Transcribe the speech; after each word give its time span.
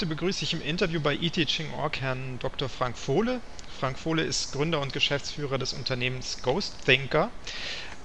Heute 0.00 0.06
begrüße 0.06 0.44
ich 0.44 0.54
im 0.54 0.62
Interview 0.62 0.98
bei 0.98 1.14
eTeaching.org 1.14 2.00
Herrn 2.00 2.38
Dr. 2.38 2.70
Frank 2.70 2.96
Fohle. 2.96 3.38
Frank 3.78 3.98
Fohle 3.98 4.22
ist 4.22 4.50
Gründer 4.50 4.80
und 4.80 4.94
Geschäftsführer 4.94 5.58
des 5.58 5.74
Unternehmens 5.74 6.38
Ghost 6.40 6.72
Thinker. 6.86 7.28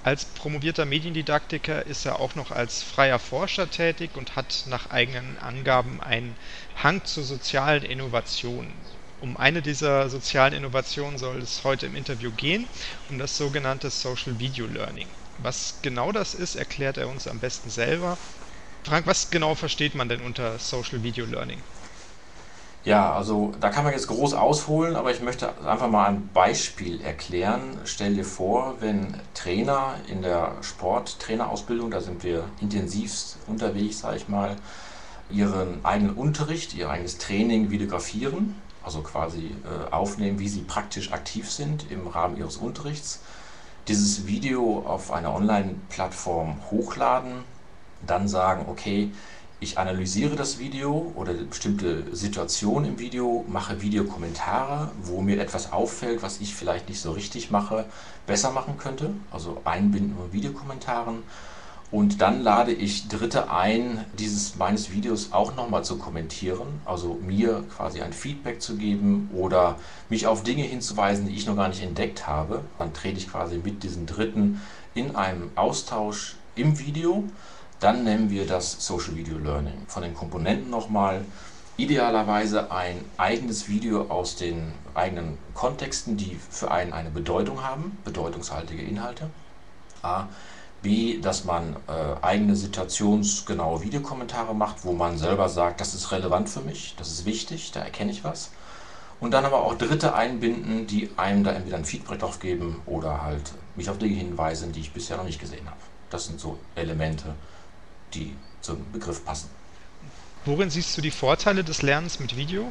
Als 0.02 0.26
promovierter 0.26 0.84
Mediendidaktiker 0.84 1.86
ist 1.86 2.04
er 2.04 2.20
auch 2.20 2.34
noch 2.34 2.50
als 2.50 2.82
freier 2.82 3.18
Forscher 3.18 3.70
tätig 3.70 4.10
und 4.14 4.36
hat 4.36 4.64
nach 4.66 4.90
eigenen 4.90 5.38
Angaben 5.38 6.02
einen 6.02 6.36
Hang 6.82 7.02
zur 7.06 7.24
sozialen 7.24 7.82
Innovation. 7.82 8.70
Um 9.22 9.38
eine 9.38 9.62
dieser 9.62 10.10
sozialen 10.10 10.52
Innovationen 10.52 11.16
soll 11.16 11.38
es 11.38 11.64
heute 11.64 11.86
im 11.86 11.96
Interview 11.96 12.30
gehen, 12.30 12.68
um 13.08 13.18
das 13.18 13.38
sogenannte 13.38 13.88
Social 13.88 14.38
Video 14.38 14.66
Learning. 14.66 15.08
Was 15.38 15.76
genau 15.80 16.12
das 16.12 16.34
ist, 16.34 16.56
erklärt 16.56 16.98
er 16.98 17.08
uns 17.08 17.26
am 17.26 17.40
besten 17.40 17.70
selber. 17.70 18.18
Frank, 18.84 19.06
was 19.06 19.30
genau 19.30 19.54
versteht 19.54 19.94
man 19.94 20.10
denn 20.10 20.20
unter 20.20 20.58
Social 20.58 21.02
Video 21.02 21.24
Learning? 21.24 21.62
Ja, 22.86 23.12
also 23.12 23.52
da 23.60 23.70
kann 23.70 23.82
man 23.82 23.94
jetzt 23.94 24.06
groß 24.06 24.34
ausholen, 24.34 24.94
aber 24.94 25.10
ich 25.10 25.20
möchte 25.20 25.52
einfach 25.66 25.88
mal 25.90 26.06
ein 26.06 26.30
Beispiel 26.32 27.00
erklären. 27.00 27.80
Stell 27.82 28.14
dir 28.14 28.24
vor, 28.24 28.76
wenn 28.78 29.12
Trainer 29.34 29.96
in 30.06 30.22
der 30.22 30.52
Sporttrainerausbildung, 30.60 31.90
da 31.90 32.00
sind 32.00 32.22
wir 32.22 32.44
intensivst 32.60 33.38
unterwegs, 33.48 33.98
sage 33.98 34.18
ich 34.18 34.28
mal, 34.28 34.54
ihren 35.32 35.84
eigenen 35.84 36.14
Unterricht, 36.14 36.74
ihr 36.74 36.88
eigenes 36.88 37.18
Training 37.18 37.72
videografieren, 37.72 38.54
also 38.84 39.00
quasi 39.00 39.46
äh, 39.46 39.92
aufnehmen, 39.92 40.38
wie 40.38 40.48
sie 40.48 40.60
praktisch 40.60 41.10
aktiv 41.10 41.50
sind 41.50 41.90
im 41.90 42.06
Rahmen 42.06 42.36
ihres 42.36 42.56
Unterrichts, 42.56 43.18
dieses 43.88 44.28
Video 44.28 44.84
auf 44.86 45.10
einer 45.10 45.34
Online-Plattform 45.34 46.58
hochladen, 46.70 47.42
dann 48.06 48.28
sagen, 48.28 48.66
okay, 48.68 49.10
ich 49.58 49.78
analysiere 49.78 50.36
das 50.36 50.58
Video 50.58 51.12
oder 51.14 51.32
bestimmte 51.32 52.04
Situationen 52.14 52.90
im 52.90 52.98
Video, 52.98 53.44
mache 53.48 53.80
Videokommentare, 53.80 54.90
wo 55.02 55.22
mir 55.22 55.40
etwas 55.40 55.72
auffällt, 55.72 56.22
was 56.22 56.40
ich 56.40 56.54
vielleicht 56.54 56.88
nicht 56.88 57.00
so 57.00 57.12
richtig 57.12 57.50
mache, 57.50 57.86
besser 58.26 58.50
machen 58.50 58.76
könnte, 58.76 59.10
also 59.30 59.60
Einbinden 59.64 60.16
von 60.16 60.32
Videokommentaren. 60.32 61.22
Und 61.90 62.20
dann 62.20 62.42
lade 62.42 62.72
ich 62.72 63.08
Dritte 63.08 63.50
ein, 63.50 64.04
dieses 64.18 64.56
meines 64.56 64.90
Videos 64.90 65.32
auch 65.32 65.54
nochmal 65.54 65.84
zu 65.84 65.98
kommentieren, 65.98 66.66
also 66.84 67.14
mir 67.14 67.64
quasi 67.76 68.02
ein 68.02 68.12
Feedback 68.12 68.60
zu 68.60 68.76
geben 68.76 69.30
oder 69.32 69.78
mich 70.10 70.26
auf 70.26 70.42
Dinge 70.42 70.64
hinzuweisen, 70.64 71.28
die 71.28 71.34
ich 71.34 71.46
noch 71.46 71.56
gar 71.56 71.68
nicht 71.68 71.82
entdeckt 71.82 72.26
habe. 72.26 72.62
Dann 72.78 72.92
trete 72.92 73.18
ich 73.18 73.30
quasi 73.30 73.58
mit 73.62 73.84
diesen 73.84 74.04
Dritten 74.04 74.60
in 74.94 75.14
einem 75.14 75.50
Austausch 75.54 76.34
im 76.56 76.78
Video 76.78 77.24
dann 77.80 78.04
nennen 78.04 78.30
wir 78.30 78.46
das 78.46 78.84
Social 78.84 79.16
Video 79.16 79.38
Learning. 79.38 79.86
Von 79.86 80.02
den 80.02 80.14
Komponenten 80.14 80.70
nochmal. 80.70 81.24
Idealerweise 81.78 82.70
ein 82.70 83.04
eigenes 83.18 83.68
Video 83.68 84.06
aus 84.08 84.36
den 84.36 84.72
eigenen 84.94 85.36
Kontexten, 85.52 86.16
die 86.16 86.40
für 86.50 86.70
einen 86.70 86.94
eine 86.94 87.10
Bedeutung 87.10 87.62
haben, 87.62 87.98
bedeutungshaltige 88.02 88.82
Inhalte. 88.82 89.28
A. 90.02 90.28
B, 90.80 91.18
dass 91.20 91.44
man 91.44 91.76
äh, 91.88 92.24
eigene 92.24 92.56
situationsgenaue 92.56 93.82
Videokommentare 93.82 94.54
macht, 94.54 94.84
wo 94.84 94.92
man 94.92 95.18
selber 95.18 95.48
sagt, 95.48 95.80
das 95.80 95.94
ist 95.94 96.12
relevant 96.12 96.48
für 96.48 96.60
mich, 96.60 96.94
das 96.96 97.08
ist 97.10 97.26
wichtig, 97.26 97.72
da 97.72 97.80
erkenne 97.80 98.12
ich 98.12 98.24
was. 98.24 98.50
Und 99.20 99.32
dann 99.32 99.44
aber 99.44 99.64
auch 99.64 99.74
Dritte 99.74 100.14
einbinden, 100.14 100.86
die 100.86 101.10
einem 101.16 101.44
da 101.44 101.52
entweder 101.52 101.76
ein 101.76 101.84
Feedback 101.84 102.20
drauf 102.20 102.38
geben 102.38 102.80
oder 102.86 103.22
halt 103.22 103.52
mich 103.74 103.90
auf 103.90 103.98
Dinge 103.98 104.14
hinweisen, 104.14 104.72
die 104.72 104.80
ich 104.80 104.92
bisher 104.92 105.16
noch 105.16 105.24
nicht 105.24 105.40
gesehen 105.40 105.66
habe. 105.66 105.80
Das 106.10 106.26
sind 106.26 106.38
so 106.38 106.58
Elemente, 106.74 107.34
die 108.16 108.36
zum 108.60 108.78
Begriff 108.92 109.24
passen. 109.24 109.50
Worin 110.44 110.70
siehst 110.70 110.96
du 110.96 111.02
die 111.02 111.10
Vorteile 111.10 111.64
des 111.64 111.82
Lernens 111.82 112.20
mit 112.20 112.36
Video? 112.36 112.70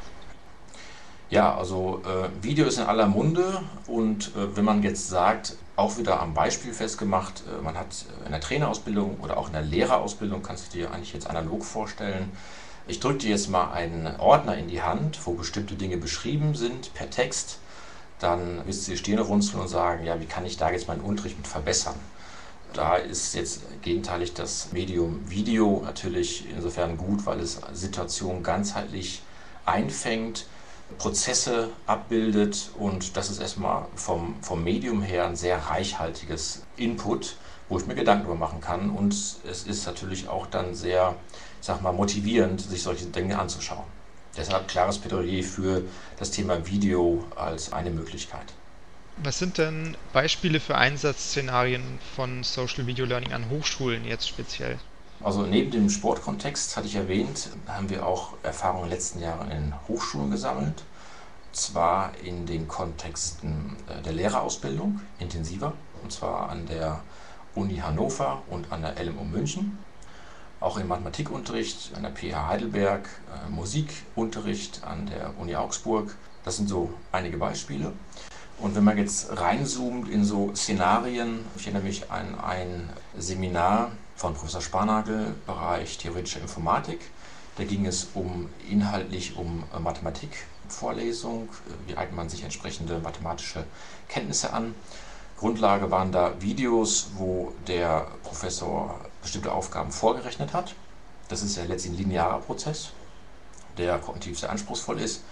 Ja, 1.30 1.58
also 1.58 2.02
äh, 2.06 2.44
Video 2.44 2.68
ist 2.68 2.78
in 2.78 2.84
aller 2.84 3.08
Munde 3.08 3.64
und 3.88 4.28
äh, 4.36 4.56
wenn 4.56 4.64
man 4.64 4.84
jetzt 4.84 5.10
sagt, 5.10 5.58
auch 5.76 5.98
wieder 5.98 6.22
am 6.22 6.34
Beispiel 6.34 6.72
festgemacht, 6.72 7.44
äh, 7.48 7.62
man 7.64 7.78
hat 7.78 8.06
in 8.26 8.32
der 8.32 8.40
Trainerausbildung 8.40 9.20
oder 9.22 9.38
auch 9.38 9.48
in 9.48 9.54
der 9.54 9.64
Lehrerausbildung, 9.64 10.44
kannst 10.44 10.68
du 10.68 10.78
dir 10.78 10.92
eigentlich 10.92 11.14
jetzt 11.14 11.28
analog 11.28 11.66
vorstellen, 11.66 12.32
ich 12.88 13.00
drücke 13.00 13.18
dir 13.18 13.32
jetzt 13.32 13.50
mal 13.50 13.72
einen 13.72 14.20
Ordner 14.20 14.56
in 14.56 14.68
die 14.68 14.84
Hand, 14.84 15.20
wo 15.26 15.34
bestimmte 15.34 15.74
Dinge 15.74 15.98
beschrieben 15.98 16.54
sind 16.54 16.94
per 16.94 17.10
Text, 17.10 17.58
dann 18.20 18.66
wirst 18.68 18.88
du 18.88 18.92
die 18.92 18.98
Stirn 18.98 19.20
runzeln 19.20 19.60
und 19.60 19.68
sagen, 19.68 20.06
ja, 20.06 20.20
wie 20.22 20.26
kann 20.26 20.46
ich 20.46 20.58
da 20.58 20.70
jetzt 20.70 20.88
meinen 20.88 21.02
Unterricht 21.02 21.38
mit 21.38 21.48
verbessern? 21.48 21.96
Da 22.74 22.96
ist 22.96 23.36
jetzt 23.36 23.62
gegenteilig 23.82 24.34
das 24.34 24.72
Medium 24.74 25.30
Video 25.30 25.82
natürlich 25.86 26.46
insofern 26.50 26.98
gut, 26.98 27.26
weil 27.26 27.40
es 27.40 27.62
Situationen 27.74 28.44
ganzheitlich 28.44 29.22
einfängt, 29.66 30.46
Prozesse 30.98 31.70
abbildet 31.88 32.70
und 32.78 33.18
das 33.18 33.30
ist 33.30 33.40
erstmal 33.40 33.88
vom, 33.96 34.36
vom 34.42 34.64
Medium 34.64 35.02
her 35.02 35.26
ein 35.26 35.36
sehr 35.36 35.58
reichhaltiges 35.58 36.64
Input, 36.78 37.38
wo 37.70 37.80
ich 37.80 37.88
mir 37.88 37.96
Gedanken 37.96 38.26
darüber 38.26 38.40
machen 38.40 38.62
kann 38.62 38.92
und 38.92 39.14
es 39.14 39.64
ist 39.66 39.86
natürlich 39.88 40.28
auch 40.28 40.46
dann 40.46 40.76
sehr, 40.76 41.16
ich 41.60 41.66
sag 41.66 41.82
mal, 41.82 41.92
motivierend, 41.92 42.62
sich 42.62 42.84
solche 42.84 43.06
Dinge 43.06 43.40
anzuschauen. 43.40 43.86
Deshalb 44.38 44.68
klares 44.68 44.98
Plädoyer 45.00 45.44
für 45.44 45.84
das 46.18 46.30
Thema 46.32 46.68
Video 46.68 47.24
als 47.36 47.74
eine 47.74 47.90
Möglichkeit. 47.90 48.54
Was 49.24 49.40
sind 49.40 49.58
denn 49.58 49.96
Beispiele 50.12 50.60
für 50.60 50.76
Einsatzszenarien 50.76 52.00
von 52.16 52.44
Social 52.44 52.86
Video 52.86 53.06
Learning 53.06 53.32
an 53.32 53.50
Hochschulen 53.50 54.04
jetzt 54.04 54.28
speziell? 54.28 54.78
Also 55.24 55.44
neben 55.44 55.72
dem 55.72 55.90
Sportkontext 55.90 56.76
hatte 56.76 56.88
ich 56.88 56.96
erwähnt, 56.96 57.50
haben 57.66 57.90
wir 57.90 58.06
auch 58.06 58.34
Erfahrungen 58.44 58.84
in 58.84 58.90
den 58.90 58.98
letzten 58.98 59.22
Jahren 59.22 59.52
in 59.52 59.74
Hochschulen 59.88 60.32
gesammelt. 60.32 60.84
Zwar 61.54 62.12
in 62.22 62.46
den 62.46 62.68
Kontexten 62.68 63.78
äh, 63.88 64.02
der 64.02 64.12
Lehrerausbildung 64.12 65.00
intensiver, 65.20 65.72
und 66.04 66.12
zwar 66.12 66.50
an 66.50 66.66
der 66.66 67.02
Uni 67.56 67.78
Hannover 67.78 68.42
und 68.50 68.70
an 68.74 68.82
der 68.82 69.02
LMU 69.02 69.24
München. 69.24 69.78
Auch 70.60 70.78
im 70.78 70.90
Mathematikunterricht 70.90 71.94
an 71.96 72.04
der 72.04 72.12
PH 72.12 72.50
Heidelberg, 72.50 73.08
äh, 73.34 73.50
Musikunterricht 73.50 74.84
an 74.84 75.06
der 75.06 75.32
Uni 75.40 75.56
Augsburg. 75.56 76.18
Das 76.44 76.58
sind 76.58 76.68
so 76.68 76.94
einige 77.14 77.38
Beispiele. 77.38 77.94
Und 78.60 78.76
wenn 78.76 78.84
man 78.84 78.98
jetzt 78.98 79.38
reinzoomt 79.38 80.10
in 80.10 80.24
so 80.24 80.56
Szenarien, 80.56 81.46
ich 81.58 81.64
erinnere 81.68 81.84
mich 81.84 82.10
an 82.10 82.40
ein 82.40 82.90
Seminar 83.18 83.92
von 84.16 84.34
Professor 84.34 84.62
Sparnagel, 84.62 85.36
Bereich 85.46 85.98
theoretische 85.98 86.40
Informatik. 86.40 87.00
Da 87.58 87.64
ging 87.64 87.86
es 87.86 88.08
um 88.14 88.50
inhaltlich 88.70 89.36
um 89.36 89.64
Mathematikvorlesung, 89.78 91.50
wie 91.86 91.98
eignet 91.98 92.16
man 92.16 92.30
sich 92.30 92.44
entsprechende 92.44 93.00
mathematische 93.00 93.66
Kenntnisse 94.08 94.54
an. 94.54 94.74
Grundlage 95.38 95.92
waren 95.92 96.14
da 96.14 96.42
Videos, 96.42 97.12
wo 97.16 97.54
der 97.68 98.08
Professor 98.24 99.00
bestimmte 99.22 99.52
Aufgaben 99.52 99.92
vorgerechnet 99.92 100.54
hat. 100.54 100.76
Das 101.28 101.42
ist 101.42 101.58
ja 101.58 101.66
letztlich 101.66 101.94
ein 101.94 101.98
linearer 101.98 102.40
Prozess, 102.40 102.92
der 103.78 103.98
kognitiv 103.98 104.40
sehr 104.40 104.50
anspruchsvoll 104.50 105.02
ist. 105.02 105.24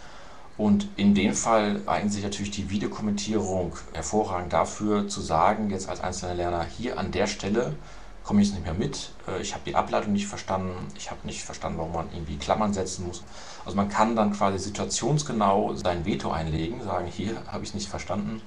Und 0.57 0.87
in 0.97 1.15
dem 1.15 1.33
Fall 1.33 1.81
eignet 1.87 2.13
sich 2.13 2.23
natürlich 2.23 2.51
die 2.51 2.69
Videokommentierung 2.69 3.75
hervorragend 3.93 4.53
dafür, 4.53 5.07
zu 5.07 5.19
sagen, 5.19 5.71
jetzt 5.71 5.89
als 5.89 6.01
einzelner 6.01 6.35
Lerner, 6.35 6.63
hier 6.63 6.99
an 6.99 7.11
der 7.11 7.27
Stelle 7.27 7.75
komme 8.23 8.41
ich 8.41 8.47
jetzt 8.47 8.55
nicht 8.55 8.65
mehr 8.65 8.73
mit, 8.73 9.11
äh, 9.27 9.41
ich 9.41 9.53
habe 9.53 9.63
die 9.65 9.75
Ableitung 9.75 10.13
nicht 10.13 10.27
verstanden, 10.27 10.73
ich 10.95 11.11
habe 11.11 11.19
nicht 11.25 11.43
verstanden, 11.43 11.79
warum 11.79 11.91
man 11.91 12.09
irgendwie 12.13 12.37
Klammern 12.37 12.73
setzen 12.73 13.05
muss. 13.05 13.23
Also 13.65 13.75
man 13.75 13.89
kann 13.89 14.15
dann 14.15 14.31
quasi 14.31 14.59
situationsgenau 14.59 15.73
sein 15.75 16.05
Veto 16.05 16.31
einlegen, 16.31 16.81
sagen, 16.83 17.07
hier 17.07 17.35
habe 17.47 17.63
ich 17.63 17.69
es 17.69 17.75
nicht 17.75 17.89
verstanden, 17.89 18.41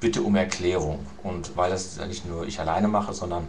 bitte 0.00 0.22
um 0.22 0.34
Erklärung. 0.34 1.04
Und 1.22 1.56
weil 1.56 1.70
das 1.70 1.98
nicht 2.06 2.26
nur 2.26 2.46
ich 2.46 2.58
alleine 2.60 2.88
mache, 2.88 3.12
sondern 3.12 3.48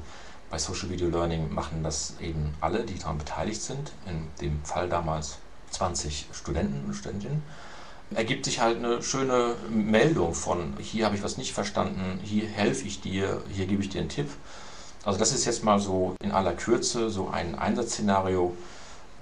bei 0.50 0.58
Social 0.58 0.90
Video 0.90 1.10
Learning 1.10 1.54
machen 1.54 1.82
das 1.82 2.16
eben 2.20 2.54
alle, 2.60 2.84
die 2.84 3.00
daran 3.00 3.18
beteiligt 3.18 3.62
sind, 3.62 3.94
in 4.06 4.28
dem 4.42 4.64
Fall 4.66 4.90
damals 4.90 5.38
20 5.72 6.28
Studenten 6.32 6.86
und 6.86 6.94
Studentinnen 6.94 7.42
ergibt 8.16 8.46
sich 8.46 8.60
halt 8.60 8.78
eine 8.78 9.02
schöne 9.02 9.56
Meldung 9.70 10.34
von, 10.34 10.74
hier 10.80 11.06
habe 11.06 11.16
ich 11.16 11.24
was 11.24 11.38
nicht 11.38 11.54
verstanden, 11.54 12.20
hier 12.24 12.48
helfe 12.48 12.88
ich 12.88 13.02
dir, 13.02 13.42
hier 13.52 13.66
gebe 13.66 13.82
ich 13.82 13.90
dir 13.90 14.02
einen 14.02 14.10
Tipp. 14.10 14.30
Also 15.04 15.20
das 15.20 15.34
ist 15.34 15.46
jetzt 15.46 15.64
mal 15.64 15.80
so 15.80 16.16
in 16.22 16.32
aller 16.32 16.54
Kürze 16.54 17.10
so 17.10 17.28
ein 17.30 17.56
Einsatzszenario. 17.56 18.56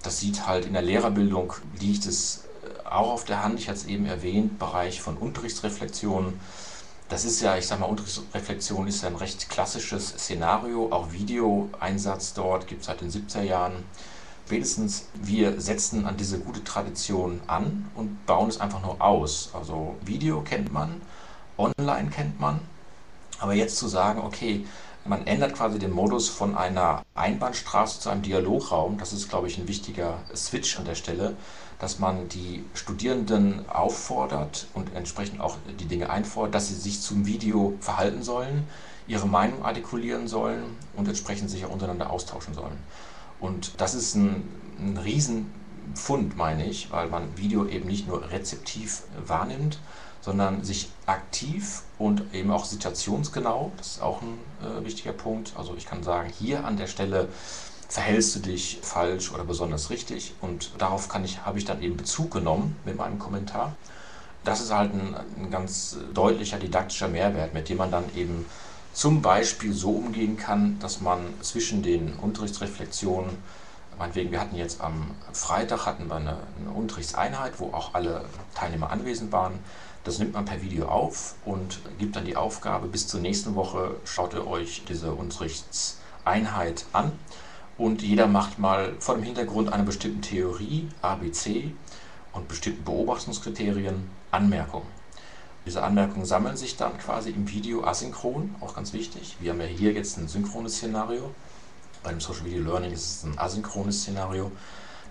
Das 0.04 0.20
sieht 0.20 0.46
halt 0.48 0.66
in 0.66 0.74
der 0.74 0.82
Lehrerbildung, 0.82 1.54
liegt 1.80 2.06
es 2.06 2.44
äh, 2.64 2.88
auch 2.88 3.12
auf 3.12 3.26
der 3.26 3.44
Hand, 3.44 3.60
ich 3.60 3.68
hatte 3.68 3.80
es 3.80 3.86
eben 3.86 4.06
erwähnt, 4.06 4.60
Bereich 4.60 5.02
von 5.02 5.18
Unterrichtsreflexion. 5.18 6.40
Das 7.10 7.26
ist 7.26 7.42
ja, 7.42 7.58
ich 7.58 7.68
sag 7.68 7.80
mal, 7.80 7.88
Unterrichtsreflexion 7.88 8.88
ist 8.88 9.04
ja 9.04 9.10
ein 9.10 9.16
recht 9.16 9.50
klassisches 9.50 10.10
Szenario, 10.10 10.92
auch 10.92 11.12
Videoeinsatz 11.12 12.34
dort 12.34 12.68
gibt 12.68 12.82
es 12.82 12.88
seit 12.88 13.02
den 13.02 13.12
70er 13.12 13.42
Jahren 13.42 13.84
spätestens 14.52 15.06
wir 15.14 15.62
setzen 15.62 16.06
an 16.06 16.18
diese 16.18 16.38
gute 16.38 16.62
Tradition 16.62 17.40
an 17.48 17.90
und 17.96 18.26
bauen 18.26 18.50
es 18.50 18.60
einfach 18.60 18.82
nur 18.82 19.02
aus. 19.02 19.50
Also 19.54 19.96
Video 20.04 20.42
kennt 20.42 20.74
man, 20.74 21.02
online 21.58 22.10
kennt 22.10 22.38
man, 22.38 22.60
aber 23.40 23.54
jetzt 23.54 23.78
zu 23.78 23.88
sagen, 23.88 24.20
okay, 24.20 24.66
Man 25.04 25.26
ändert 25.26 25.56
quasi 25.56 25.80
den 25.80 25.92
Modus 25.92 26.30
von 26.30 26.56
einer 26.56 27.02
Einbahnstraße 27.16 28.00
zu 28.00 28.10
einem 28.10 28.22
Dialograum. 28.22 29.00
Das 29.00 29.14
ist, 29.14 29.30
glaube 29.30 29.48
ich, 29.48 29.58
ein 29.58 29.68
wichtiger 29.68 30.20
Switch 30.36 30.78
an 30.78 30.86
der 30.86 30.94
Stelle, 30.94 31.36
dass 31.80 31.98
man 31.98 32.30
die 32.30 32.64
Studierenden 32.76 33.68
auffordert 33.68 34.68
und 34.76 34.94
entsprechend 34.94 35.42
auch 35.42 35.58
die 35.80 35.86
Dinge 35.86 36.12
einfordert, 36.12 36.54
dass 36.54 36.68
sie 36.68 36.76
sich 36.76 37.02
zum 37.02 37.26
Video 37.26 37.74
verhalten 37.80 38.22
sollen, 38.22 38.68
ihre 39.08 39.28
Meinung 39.28 39.66
artikulieren 39.66 40.28
sollen 40.28 40.78
und 40.96 41.08
entsprechend 41.08 41.50
sich 41.50 41.66
auch 41.66 41.72
untereinander 41.72 42.12
austauschen 42.12 42.54
sollen. 42.54 42.78
Und 43.42 43.82
das 43.82 43.96
ist 43.96 44.16
ein, 44.16 44.44
ein 44.80 44.98
Riesenfund, 44.98 46.38
meine 46.38 46.66
ich, 46.66 46.92
weil 46.92 47.10
man 47.10 47.38
Video 47.38 47.66
eben 47.66 47.88
nicht 47.88 48.08
nur 48.08 48.30
rezeptiv 48.30 49.04
wahrnimmt, 49.26 49.80
sondern 50.22 50.64
sich 50.64 50.90
aktiv 51.08 51.82
und 51.98 52.34
eben 52.34 52.52
auch 52.52 52.66
situationsgenau, 52.66 53.72
das 53.78 53.88
ist 53.88 54.02
auch 54.02 54.22
ein 54.22 54.38
äh, 54.62 54.86
wichtiger 54.86 55.14
Punkt. 55.14 55.54
Also 55.58 55.76
ich 55.76 55.88
kann 55.88 56.04
sagen, 56.04 56.32
hier 56.38 56.64
an 56.64 56.78
der 56.78 56.88
Stelle 56.88 57.28
verhältst 57.90 58.36
du 58.36 58.40
dich 58.40 58.80
falsch 58.82 59.32
oder 59.34 59.44
besonders 59.44 59.90
richtig 59.90 60.34
und 60.40 60.72
darauf 60.78 61.10
kann 61.10 61.26
ich, 61.26 61.44
habe 61.46 61.58
ich 61.58 61.66
dann 61.66 61.82
eben 61.82 61.98
Bezug 61.98 62.32
genommen 62.32 62.78
mit 62.86 62.96
meinem 62.96 63.20
Kommentar. 63.20 63.76
Das 64.44 64.62
ist 64.62 64.72
halt 64.72 64.94
ein, 64.94 65.16
ein 65.38 65.52
ganz 65.52 65.98
deutlicher 66.14 66.58
didaktischer 66.58 67.08
Mehrwert, 67.08 67.54
mit 67.54 67.70
dem 67.70 67.78
man 67.78 67.92
dann 67.92 68.06
eben 68.16 68.46
zum 68.94 69.22
Beispiel 69.22 69.74
so 69.74 69.92
umgehen 69.92 70.38
kann, 70.38 70.78
dass 70.80 71.02
man 71.02 71.22
zwischen 71.42 71.82
den 71.82 72.14
Unterrichtsreflexionen, 72.16 73.32
meinetwegen, 73.98 74.32
wir 74.32 74.42
hatten 74.42 74.56
jetzt 74.56 74.82
am 74.82 75.12
Freitag 75.32 75.86
hatten 75.86 76.08
wir 76.08 76.16
eine, 76.16 76.38
eine 76.60 76.72
Unterrichtseinheit, 76.72 77.60
wo 77.60 77.74
auch 77.74 77.94
alle 77.94 78.26
Teilnehmer 78.54 78.92
anwesend 78.92 79.32
waren, 79.32 79.60
das 80.04 80.18
nimmt 80.18 80.34
man 80.34 80.46
per 80.46 80.62
Video 80.62 80.88
auf 80.88 81.36
und 81.46 81.80
gibt 82.00 82.16
dann 82.16 82.26
die 82.26 82.36
Aufgabe, 82.36 82.88
bis 82.88 83.08
zur 83.08 83.20
nächsten 83.20 83.56
Woche 83.56 83.96
schaut 84.04 84.34
ihr 84.34 84.48
euch 84.48 84.84
diese 84.88 85.14
Unterrichtseinheit 85.14 86.86
an 86.92 87.12
und 87.78 88.02
jeder 88.02 88.28
macht 88.28 88.60
mal 88.60 88.94
vor 89.00 89.16
dem 89.16 89.24
Hintergrund 89.24 89.72
einer 89.72 89.84
bestimmten 89.84 90.22
Theorie, 90.22 90.90
ABC 91.02 91.72
und 92.34 92.48
bestimmten 92.48 92.84
Beobachtungskriterien 92.84 94.10
Anmerkungen. 94.32 95.01
Diese 95.66 95.84
Anmerkungen 95.84 96.26
sammeln 96.26 96.58
sich 96.58 96.78
dann 96.78 96.98
quasi 96.98 97.30
im 97.30 97.50
Video 97.50 97.84
asynchron, 97.84 98.56
auch 98.62 98.76
ganz 98.76 98.94
wichtig. 98.94 99.38
Wir 99.40 99.52
haben 99.52 99.62
ja 99.62 99.68
hier 99.68 99.94
jetzt 99.94 100.18
ein 100.18 100.28
synchrones 100.28 100.78
Szenario. 100.78 101.32
Bei 102.04 102.10
dem 102.10 102.20
Social 102.20 102.46
Video 102.46 102.64
Learning 102.64 102.92
ist 102.92 103.18
es 103.18 103.24
ein 103.24 103.38
asynchrones 103.38 104.02
Szenario 104.02 104.52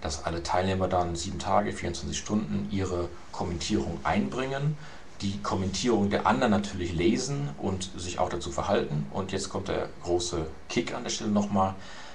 dass 0.01 0.25
alle 0.25 0.43
Teilnehmer 0.43 0.89
dann 0.89 1.17
sieben 1.17 1.39
Tage, 1.39 1.73
24 1.73 2.17
Stunden 2.17 2.69
ihre 2.71 3.09
Kommentierung 3.33 3.99
einbringen, 4.03 4.77
die 5.21 5.39
Kommentierung 5.43 6.09
der 6.09 6.27
anderen 6.27 6.51
natürlich 6.51 6.95
lesen 6.95 7.51
und 7.59 7.91
sich 7.97 8.19
auch 8.19 8.31
dazu 8.31 8.51
verhalten. 8.51 9.07
Und 9.13 9.33
jetzt 9.33 9.51
kommt 9.51 9.69
der 9.69 9.89
große 10.03 10.47
Kick 10.69 10.95
an 10.95 11.05
der 11.05 11.11
Stelle 11.11 11.31
nochmal, 11.31 11.75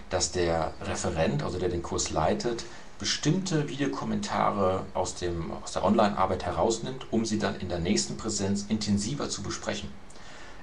dass 0.10 0.32
der 0.32 0.74
Referent, 0.82 1.44
also 1.44 1.60
der 1.60 1.70
den 1.70 1.84
Kurs 1.84 2.10
leitet, 2.10 2.66
bestimmte 3.00 3.68
Videokommentare 3.68 4.86
aus, 4.94 5.16
dem, 5.16 5.52
aus 5.64 5.74
der 5.74 5.84
Online-Arbeit 5.84 6.46
herausnimmt, 6.46 7.08
um 7.12 7.26
sie 7.26 7.40
dann 7.40 7.56
in 7.60 7.70
der 7.70 7.80
nächsten 7.80 8.18
Präsenz 8.18 8.66
intensiver 8.70 9.30
zu 9.30 9.44
besprechen. 9.44 9.90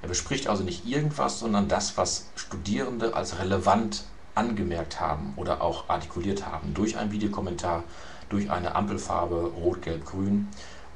Er 0.01 0.09
bespricht 0.09 0.49
also 0.49 0.65
nicht 0.65 0.87
irgendwas, 0.87 1.39
sondern 1.39 1.69
das, 1.69 1.97
was 1.97 2.27
Studierende 2.35 3.15
als 3.15 3.39
relevant 3.39 4.05
angemerkt 4.35 5.01
haben 5.01 5.35
oder 5.37 5.61
auch 5.61 5.89
artikuliert 5.89 6.47
haben 6.47 6.75
durch 6.75 6.97
einen 6.97 7.13
Videokommentar, 7.13 7.85
durch 8.29 8.51
eine 8.51 8.75
Ampelfarbe 8.75 9.53
Rot, 9.55 9.83
Gelb, 9.83 10.07
Grün 10.07 10.49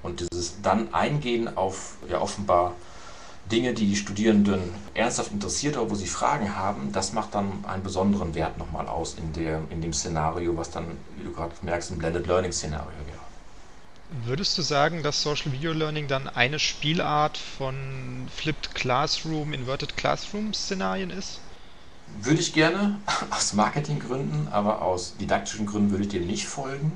und 0.02 0.20
dieses 0.20 0.62
dann 0.62 0.94
Eingehen 0.94 1.56
auf 1.56 1.96
ja 2.08 2.20
offenbar 2.20 2.72
Dinge, 3.50 3.74
die 3.74 3.86
die 3.86 3.96
Studierenden 3.96 4.60
ernsthaft 4.94 5.30
interessiert 5.30 5.76
oder 5.76 5.90
wo 5.90 5.94
sie 5.94 6.06
Fragen 6.06 6.56
haben, 6.56 6.92
das 6.92 7.12
macht 7.12 7.34
dann 7.34 7.64
einen 7.64 7.82
besonderen 7.82 8.34
Wert 8.34 8.58
nochmal 8.58 8.88
aus 8.88 9.14
in, 9.14 9.32
der, 9.32 9.62
in 9.70 9.80
dem 9.80 9.92
Szenario, 9.92 10.56
was 10.56 10.70
dann, 10.70 10.98
wie 11.16 11.24
du 11.24 11.32
gerade 11.32 11.54
merkst, 11.62 11.92
ein 11.92 11.98
Blended 11.98 12.26
Learning 12.26 12.52
Szenario 12.52 12.88
wäre. 13.06 13.16
Würdest 14.24 14.56
du 14.56 14.62
sagen, 14.62 15.02
dass 15.02 15.22
Social 15.22 15.52
Video 15.52 15.72
Learning 15.72 16.08
dann 16.08 16.28
eine 16.28 16.58
Spielart 16.58 17.36
von 17.36 18.28
Flipped 18.34 18.74
Classroom, 18.74 19.52
Inverted 19.52 19.96
Classroom 19.96 20.54
Szenarien 20.54 21.10
ist? 21.10 21.40
Würde 22.22 22.40
ich 22.40 22.52
gerne, 22.52 22.98
aus 23.30 23.52
Marketinggründen, 23.52 24.48
aber 24.48 24.82
aus 24.82 25.16
didaktischen 25.16 25.66
Gründen 25.66 25.90
würde 25.90 26.04
ich 26.04 26.10
dem 26.10 26.26
nicht 26.26 26.46
folgen. 26.46 26.92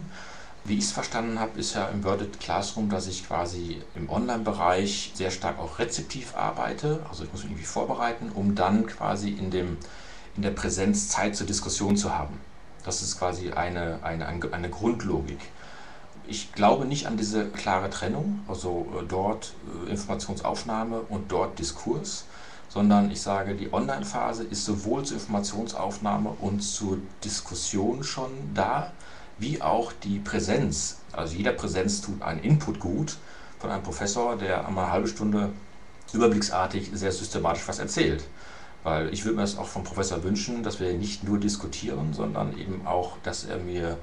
Wie 0.64 0.76
ich 0.76 0.84
es 0.84 0.92
verstanden 0.92 1.40
habe, 1.40 1.58
ist 1.58 1.74
ja 1.74 1.86
im 1.88 2.04
Worded 2.04 2.38
Classroom, 2.38 2.90
dass 2.90 3.06
ich 3.06 3.26
quasi 3.26 3.82
im 3.94 4.10
Online-Bereich 4.10 5.12
sehr 5.14 5.30
stark 5.30 5.58
auch 5.58 5.78
rezeptiv 5.78 6.36
arbeite. 6.36 7.00
Also 7.08 7.24
ich 7.24 7.32
muss 7.32 7.42
mich 7.42 7.52
irgendwie 7.52 7.66
vorbereiten, 7.66 8.30
um 8.34 8.54
dann 8.54 8.86
quasi 8.86 9.30
in, 9.30 9.50
dem, 9.50 9.78
in 10.36 10.42
der 10.42 10.50
Präsenz 10.50 11.08
Zeit 11.08 11.34
zur 11.34 11.46
Diskussion 11.46 11.96
zu 11.96 12.16
haben. 12.16 12.38
Das 12.84 13.02
ist 13.02 13.18
quasi 13.18 13.52
eine, 13.52 14.00
eine, 14.02 14.26
eine 14.26 14.70
Grundlogik. 14.70 15.40
Ich 16.26 16.52
glaube 16.52 16.84
nicht 16.84 17.06
an 17.06 17.16
diese 17.16 17.46
klare 17.48 17.90
Trennung, 17.90 18.40
also 18.46 18.86
äh, 18.98 19.04
dort 19.06 19.54
äh, 19.86 19.90
Informationsaufnahme 19.90 21.00
und 21.08 21.32
dort 21.32 21.58
Diskurs 21.58 22.24
sondern 22.70 23.10
ich 23.10 23.20
sage, 23.20 23.56
die 23.56 23.72
Online-Phase 23.72 24.44
ist 24.44 24.64
sowohl 24.64 25.04
zur 25.04 25.16
Informationsaufnahme 25.16 26.30
und 26.40 26.60
zur 26.60 26.98
Diskussion 27.24 28.04
schon 28.04 28.30
da, 28.54 28.92
wie 29.40 29.60
auch 29.60 29.92
die 29.92 30.18
Präsenz. 30.18 30.98
Also 31.12 31.34
jeder 31.34 31.52
Präsenz 31.52 32.00
tut 32.00 32.22
einen 32.22 32.40
Input 32.40 32.78
gut 32.78 33.16
von 33.58 33.70
einem 33.70 33.82
Professor, 33.82 34.36
der 34.36 34.66
einmal 34.66 34.84
eine 34.84 34.92
halbe 34.92 35.08
Stunde 35.08 35.50
überblicksartig 36.12 36.90
sehr 36.92 37.12
systematisch 37.12 37.66
was 37.66 37.78
erzählt. 37.78 38.24
Weil 38.82 39.12
ich 39.12 39.24
würde 39.24 39.36
mir 39.36 39.42
das 39.42 39.58
auch 39.58 39.66
vom 39.66 39.84
Professor 39.84 40.22
wünschen, 40.22 40.62
dass 40.62 40.80
wir 40.80 40.92
nicht 40.94 41.24
nur 41.24 41.38
diskutieren, 41.38 42.12
sondern 42.14 42.56
eben 42.56 42.86
auch, 42.86 43.18
dass 43.22 43.44
er 43.44 43.58
mir 43.58 43.98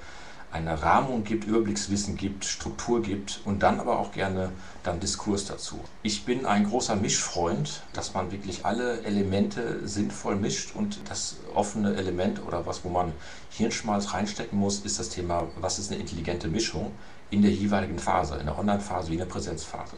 eine 0.52 0.82
Rahmung 0.82 1.24
gibt, 1.24 1.46
Überblickswissen 1.46 2.16
gibt, 2.16 2.46
Struktur 2.46 3.02
gibt 3.02 3.42
und 3.44 3.64
dann 3.64 3.80
aber 3.80 4.00
auch 4.00 4.12
gerne 4.12 4.52
dann 4.84 5.00
Diskurs 5.00 5.46
dazu. 5.46 5.80
Ich 6.04 6.24
bin 6.24 6.46
ein 6.46 6.66
großer 6.66 6.96
Mischfreund, 6.96 7.84
dass 7.94 8.14
man 8.14 8.32
wirklich 8.32 8.66
alle 8.66 9.02
Elemente 9.02 9.86
sinnvoll 9.86 10.36
mischt 10.36 10.74
und 10.74 11.00
das 11.10 11.36
offene 11.54 11.96
Element 11.96 12.42
oder 12.46 12.66
was, 12.66 12.86
wo 12.86 12.90
man 12.90 13.12
Hirnschmalz 13.50 14.14
reinstecken 14.14 14.58
muss, 14.58 14.80
ist 14.80 15.00
das 15.00 15.10
Thema, 15.10 15.48
was 15.60 15.80
ist 15.80 15.92
eine 15.92 16.00
intelligente 16.00 16.48
Mischung 16.48 16.92
in 17.30 17.42
der 17.42 17.52
jeweiligen 17.52 18.00
Phase, 18.00 18.38
in 18.38 18.46
der 18.46 18.58
Online-Phase 18.58 19.10
wie 19.10 19.14
in 19.14 19.20
der 19.20 19.26
Präsenzphase. 19.26 19.98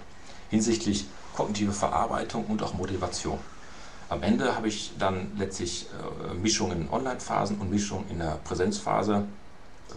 Hinsichtlich 0.50 1.06
kognitive 1.36 1.74
Verarbeitung 1.74 2.46
und 2.48 2.64
auch 2.64 2.74
Motivation. 2.74 3.38
Am 4.10 4.24
Ende 4.24 4.56
habe 4.56 4.68
ich 4.68 4.94
dann 4.98 5.32
letztlich 5.38 5.86
äh, 5.86 6.34
Mischungen 6.34 6.82
in 6.82 6.90
Online-Phasen 6.90 7.60
und 7.60 7.70
Mischungen 7.70 8.10
in 8.10 8.18
der 8.18 8.40
Präsenzphase 8.44 9.26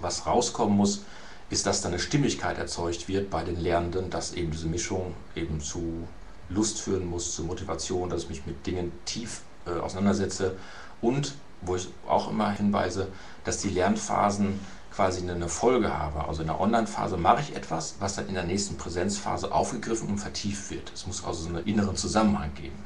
was 0.00 0.26
rauskommen 0.26 0.76
muss, 0.76 1.04
ist, 1.50 1.66
dass 1.66 1.82
da 1.82 1.88
eine 1.88 1.98
Stimmigkeit 1.98 2.58
erzeugt 2.58 3.08
wird 3.08 3.30
bei 3.30 3.44
den 3.44 3.60
Lernenden, 3.60 4.10
dass 4.10 4.32
eben 4.32 4.50
diese 4.50 4.66
Mischung 4.66 5.14
eben 5.34 5.60
zu 5.60 6.08
Lust 6.48 6.80
führen 6.80 7.06
muss, 7.06 7.34
zu 7.34 7.44
Motivation, 7.44 8.08
dass 8.10 8.24
ich 8.24 8.28
mich 8.28 8.46
mit 8.46 8.66
Dingen 8.66 8.92
tief 9.04 9.42
äh, 9.66 9.78
auseinandersetze 9.78 10.56
und, 11.00 11.34
wo 11.60 11.76
ich 11.76 11.88
auch 12.08 12.30
immer 12.30 12.50
hinweise, 12.50 13.08
dass 13.44 13.58
die 13.58 13.68
Lernphasen 13.68 14.58
quasi 14.94 15.28
eine 15.28 15.48
Folge 15.48 15.96
haben. 15.96 16.20
Also 16.20 16.42
in 16.42 16.48
der 16.48 16.60
Online-Phase 16.60 17.16
mache 17.16 17.42
ich 17.42 17.56
etwas, 17.56 17.96
was 17.98 18.16
dann 18.16 18.28
in 18.28 18.34
der 18.34 18.44
nächsten 18.44 18.76
Präsenzphase 18.76 19.52
aufgegriffen 19.52 20.08
und 20.08 20.18
vertieft 20.18 20.70
wird. 20.70 20.92
Es 20.92 21.06
muss 21.06 21.24
also 21.24 21.42
so 21.42 21.48
einen 21.48 21.64
inneren 21.66 21.96
Zusammenhang 21.96 22.52
geben. 22.54 22.76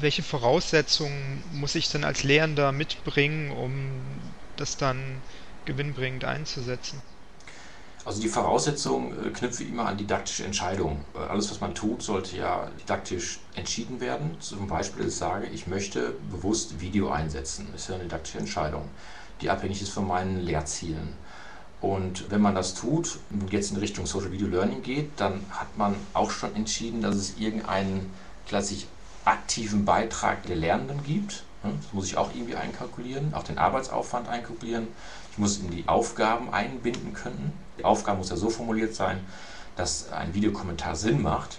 Welche 0.00 0.22
Voraussetzungen 0.22 1.42
muss 1.52 1.74
ich 1.74 1.90
denn 1.90 2.04
als 2.04 2.22
Lehrender 2.22 2.72
mitbringen, 2.72 3.50
um 3.50 3.72
das 4.56 4.76
dann 4.76 4.98
gewinnbringend 5.68 6.24
einzusetzen? 6.24 7.00
Also 8.04 8.22
die 8.22 8.28
Voraussetzung 8.28 9.12
äh, 9.12 9.28
knüpfe 9.28 9.64
immer 9.64 9.86
an 9.86 9.98
didaktische 9.98 10.44
Entscheidungen. 10.44 11.04
Äh, 11.14 11.18
alles, 11.30 11.50
was 11.50 11.60
man 11.60 11.74
tut, 11.74 12.02
sollte 12.02 12.38
ja 12.38 12.70
didaktisch 12.80 13.38
entschieden 13.54 14.00
werden. 14.00 14.36
Zum 14.40 14.66
Beispiel, 14.66 15.08
ich 15.08 15.14
sage, 15.14 15.46
ich 15.46 15.66
möchte 15.66 16.14
bewusst 16.30 16.80
Video 16.80 17.10
einsetzen. 17.10 17.68
Das 17.72 17.82
ist 17.82 17.88
ja 17.88 17.96
eine 17.96 18.04
didaktische 18.04 18.38
Entscheidung, 18.38 18.88
die 19.42 19.50
abhängig 19.50 19.82
ist 19.82 19.90
von 19.90 20.06
meinen 20.06 20.40
Lehrzielen. 20.40 21.12
Und 21.82 22.30
wenn 22.30 22.40
man 22.40 22.54
das 22.54 22.74
tut 22.74 23.18
und 23.30 23.52
jetzt 23.52 23.72
in 23.72 23.76
Richtung 23.76 24.06
Social 24.06 24.32
Video 24.32 24.48
Learning 24.48 24.82
geht, 24.82 25.10
dann 25.16 25.42
hat 25.50 25.76
man 25.76 25.94
auch 26.14 26.30
schon 26.30 26.56
entschieden, 26.56 27.02
dass 27.02 27.14
es 27.14 27.38
irgendeinen 27.38 28.10
klassisch 28.48 28.86
aktiven 29.26 29.84
Beitrag 29.84 30.44
der 30.46 30.56
Lernenden 30.56 31.04
gibt. 31.04 31.44
Das 31.62 31.92
muss 31.92 32.06
ich 32.06 32.16
auch 32.16 32.30
irgendwie 32.34 32.56
einkalkulieren, 32.56 33.34
auch 33.34 33.44
den 33.44 33.58
Arbeitsaufwand 33.58 34.28
einkalkulieren. 34.28 34.88
Ich 35.38 35.40
muss 35.40 35.58
in 35.58 35.70
die 35.70 35.86
Aufgaben 35.86 36.52
einbinden 36.52 37.14
können. 37.14 37.52
Die 37.78 37.84
Aufgabe 37.84 38.18
muss 38.18 38.28
ja 38.28 38.36
so 38.36 38.50
formuliert 38.50 38.96
sein, 38.96 39.20
dass 39.76 40.10
ein 40.10 40.34
Videokommentar 40.34 40.96
Sinn 40.96 41.22
macht, 41.22 41.58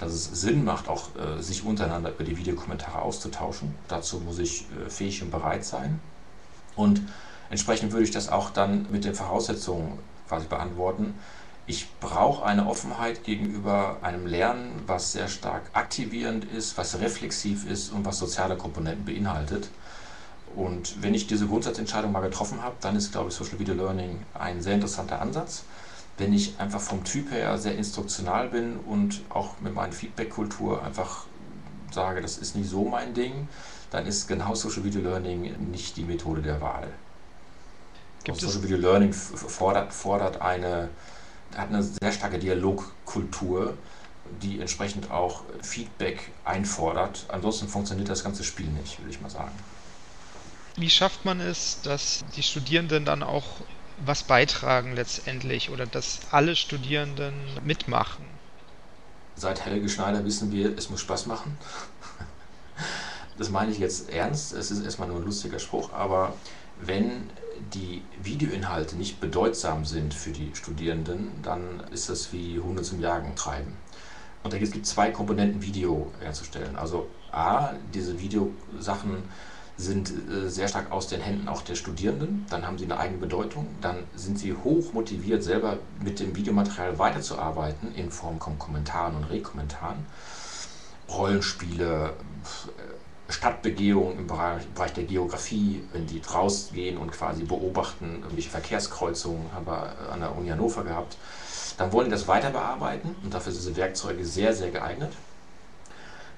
dass 0.00 0.10
es 0.12 0.24
Sinn 0.24 0.64
macht, 0.64 0.88
auch 0.88 1.10
äh, 1.14 1.40
sich 1.40 1.64
untereinander 1.64 2.10
über 2.10 2.24
die 2.24 2.36
Videokommentare 2.36 3.00
auszutauschen. 3.00 3.76
Dazu 3.86 4.18
muss 4.18 4.40
ich 4.40 4.66
äh, 4.72 4.90
fähig 4.90 5.22
und 5.22 5.30
bereit 5.30 5.64
sein. 5.64 6.00
Und 6.74 7.00
entsprechend 7.48 7.92
würde 7.92 8.02
ich 8.02 8.10
das 8.10 8.28
auch 8.28 8.50
dann 8.50 8.88
mit 8.90 9.04
den 9.04 9.14
Voraussetzungen 9.14 10.00
quasi 10.26 10.48
beantworten. 10.48 11.14
Ich 11.68 11.86
brauche 12.00 12.44
eine 12.44 12.66
Offenheit 12.66 13.22
gegenüber 13.22 13.98
einem 14.02 14.26
Lernen, 14.26 14.82
was 14.88 15.12
sehr 15.12 15.28
stark 15.28 15.62
aktivierend 15.74 16.44
ist, 16.44 16.76
was 16.76 16.98
reflexiv 16.98 17.70
ist 17.70 17.92
und 17.92 18.04
was 18.04 18.18
soziale 18.18 18.56
Komponenten 18.56 19.04
beinhaltet. 19.04 19.68
Und 20.56 21.02
wenn 21.02 21.14
ich 21.14 21.26
diese 21.26 21.46
Grundsatzentscheidung 21.46 22.12
mal 22.12 22.20
getroffen 22.20 22.62
habe, 22.62 22.76
dann 22.80 22.96
ist, 22.96 23.12
glaube 23.12 23.30
ich, 23.30 23.34
Social 23.34 23.58
Video 23.58 23.74
Learning 23.74 24.18
ein 24.34 24.60
sehr 24.60 24.74
interessanter 24.74 25.20
Ansatz. 25.20 25.64
Wenn 26.18 26.32
ich 26.32 26.58
einfach 26.58 26.80
vom 26.80 27.04
Typ 27.04 27.30
her 27.30 27.56
sehr 27.58 27.76
instruktional 27.76 28.48
bin 28.48 28.76
und 28.76 29.22
auch 29.30 29.60
mit 29.60 29.74
meiner 29.74 29.92
Feedback-Kultur 29.92 30.82
einfach 30.84 31.24
sage, 31.90 32.20
das 32.20 32.38
ist 32.38 32.54
nicht 32.54 32.68
so 32.68 32.84
mein 32.84 33.14
Ding, 33.14 33.48
dann 33.90 34.06
ist 34.06 34.28
genau 34.28 34.54
Social 34.54 34.84
Video 34.84 35.00
Learning 35.00 35.70
nicht 35.70 35.96
die 35.96 36.04
Methode 36.04 36.42
der 36.42 36.60
Wahl. 36.60 36.88
Gibt 38.24 38.40
Social 38.40 38.62
Video 38.62 38.76
Learning 38.76 39.12
fordert, 39.12 39.92
fordert 39.92 40.40
eine, 40.40 40.90
hat 41.56 41.68
eine 41.68 41.82
sehr 41.82 42.12
starke 42.12 42.38
Dialogkultur, 42.38 43.74
die 44.42 44.60
entsprechend 44.60 45.10
auch 45.10 45.42
Feedback 45.62 46.30
einfordert. 46.44 47.26
Ansonsten 47.28 47.68
funktioniert 47.68 48.08
das 48.08 48.22
ganze 48.22 48.44
Spiel 48.44 48.66
nicht, 48.66 48.98
würde 49.00 49.10
ich 49.10 49.20
mal 49.20 49.30
sagen. 49.30 49.52
Wie 50.76 50.90
schafft 50.90 51.24
man 51.24 51.40
es, 51.40 51.82
dass 51.82 52.24
die 52.34 52.42
Studierenden 52.42 53.04
dann 53.04 53.22
auch 53.22 53.44
was 54.04 54.22
beitragen 54.22 54.94
letztendlich 54.94 55.70
oder 55.70 55.86
dass 55.86 56.20
alle 56.30 56.56
Studierenden 56.56 57.34
mitmachen? 57.62 58.24
Seit 59.36 59.64
Helge 59.64 59.88
Schneider 59.88 60.24
wissen 60.24 60.50
wir, 60.50 60.76
es 60.76 60.90
muss 60.90 61.00
Spaß 61.00 61.26
machen. 61.26 61.58
Das 63.38 63.50
meine 63.50 63.72
ich 63.72 63.78
jetzt 63.78 64.10
ernst. 64.10 64.52
Es 64.52 64.70
ist 64.70 64.84
erstmal 64.84 65.08
nur 65.08 65.18
ein 65.18 65.24
lustiger 65.24 65.58
Spruch, 65.58 65.92
aber 65.92 66.34
wenn 66.80 67.30
die 67.72 68.02
Videoinhalte 68.22 68.96
nicht 68.96 69.20
bedeutsam 69.20 69.84
sind 69.84 70.14
für 70.14 70.30
die 70.30 70.54
Studierenden, 70.54 71.42
dann 71.42 71.80
ist 71.92 72.08
das 72.08 72.32
wie 72.32 72.58
Hunde 72.60 72.82
zum 72.82 73.00
Jagen 73.00 73.34
treiben. 73.34 73.76
Und 74.42 74.52
da 74.52 74.58
gibt 74.58 74.74
es 74.74 74.82
zwei 74.90 75.10
Komponenten, 75.10 75.62
Video 75.62 76.12
herzustellen. 76.20 76.76
Also 76.76 77.08
A, 77.30 77.72
diese 77.94 78.20
Videosachen 78.20 79.22
sind 79.76 80.10
äh, 80.10 80.48
sehr 80.48 80.68
stark 80.68 80.92
aus 80.92 81.08
den 81.08 81.20
Händen 81.20 81.48
auch 81.48 81.62
der 81.62 81.74
Studierenden, 81.74 82.46
dann 82.50 82.66
haben 82.66 82.78
sie 82.78 82.84
eine 82.84 82.98
eigene 82.98 83.18
Bedeutung, 83.18 83.66
dann 83.80 83.98
sind 84.14 84.38
sie 84.38 84.52
hoch 84.52 84.92
motiviert, 84.92 85.42
selber 85.42 85.78
mit 86.02 86.20
dem 86.20 86.36
Videomaterial 86.36 86.98
weiterzuarbeiten 86.98 87.94
in 87.94 88.10
Form 88.10 88.40
von 88.40 88.58
Kommentaren 88.58 89.16
und 89.16 89.24
Rekommentaren. 89.24 90.06
Rollenspiele, 91.08 92.14
Stadtbegehung 93.28 94.18
im 94.18 94.26
Bereich, 94.26 94.64
im 94.64 94.74
Bereich, 94.74 94.92
der 94.92 95.04
Geografie, 95.04 95.82
wenn 95.92 96.06
die 96.06 96.20
rausgehen 96.20 96.98
und 96.98 97.12
quasi 97.12 97.44
beobachten, 97.44 98.20
irgendwelche 98.22 98.50
Verkehrskreuzungen 98.50 99.52
haben 99.52 99.66
wir 99.66 99.94
an 100.10 100.20
der 100.20 100.36
Uni 100.36 100.48
Hannover 100.48 100.84
gehabt, 100.84 101.16
dann 101.78 101.92
wollen 101.92 102.06
die 102.06 102.12
das 102.12 102.28
weiter 102.28 102.50
bearbeiten 102.50 103.14
und 103.22 103.32
dafür 103.32 103.52
sind 103.52 103.62
diese 103.62 103.76
Werkzeuge 103.76 104.24
sehr, 104.24 104.54
sehr 104.54 104.70
geeignet. 104.70 105.12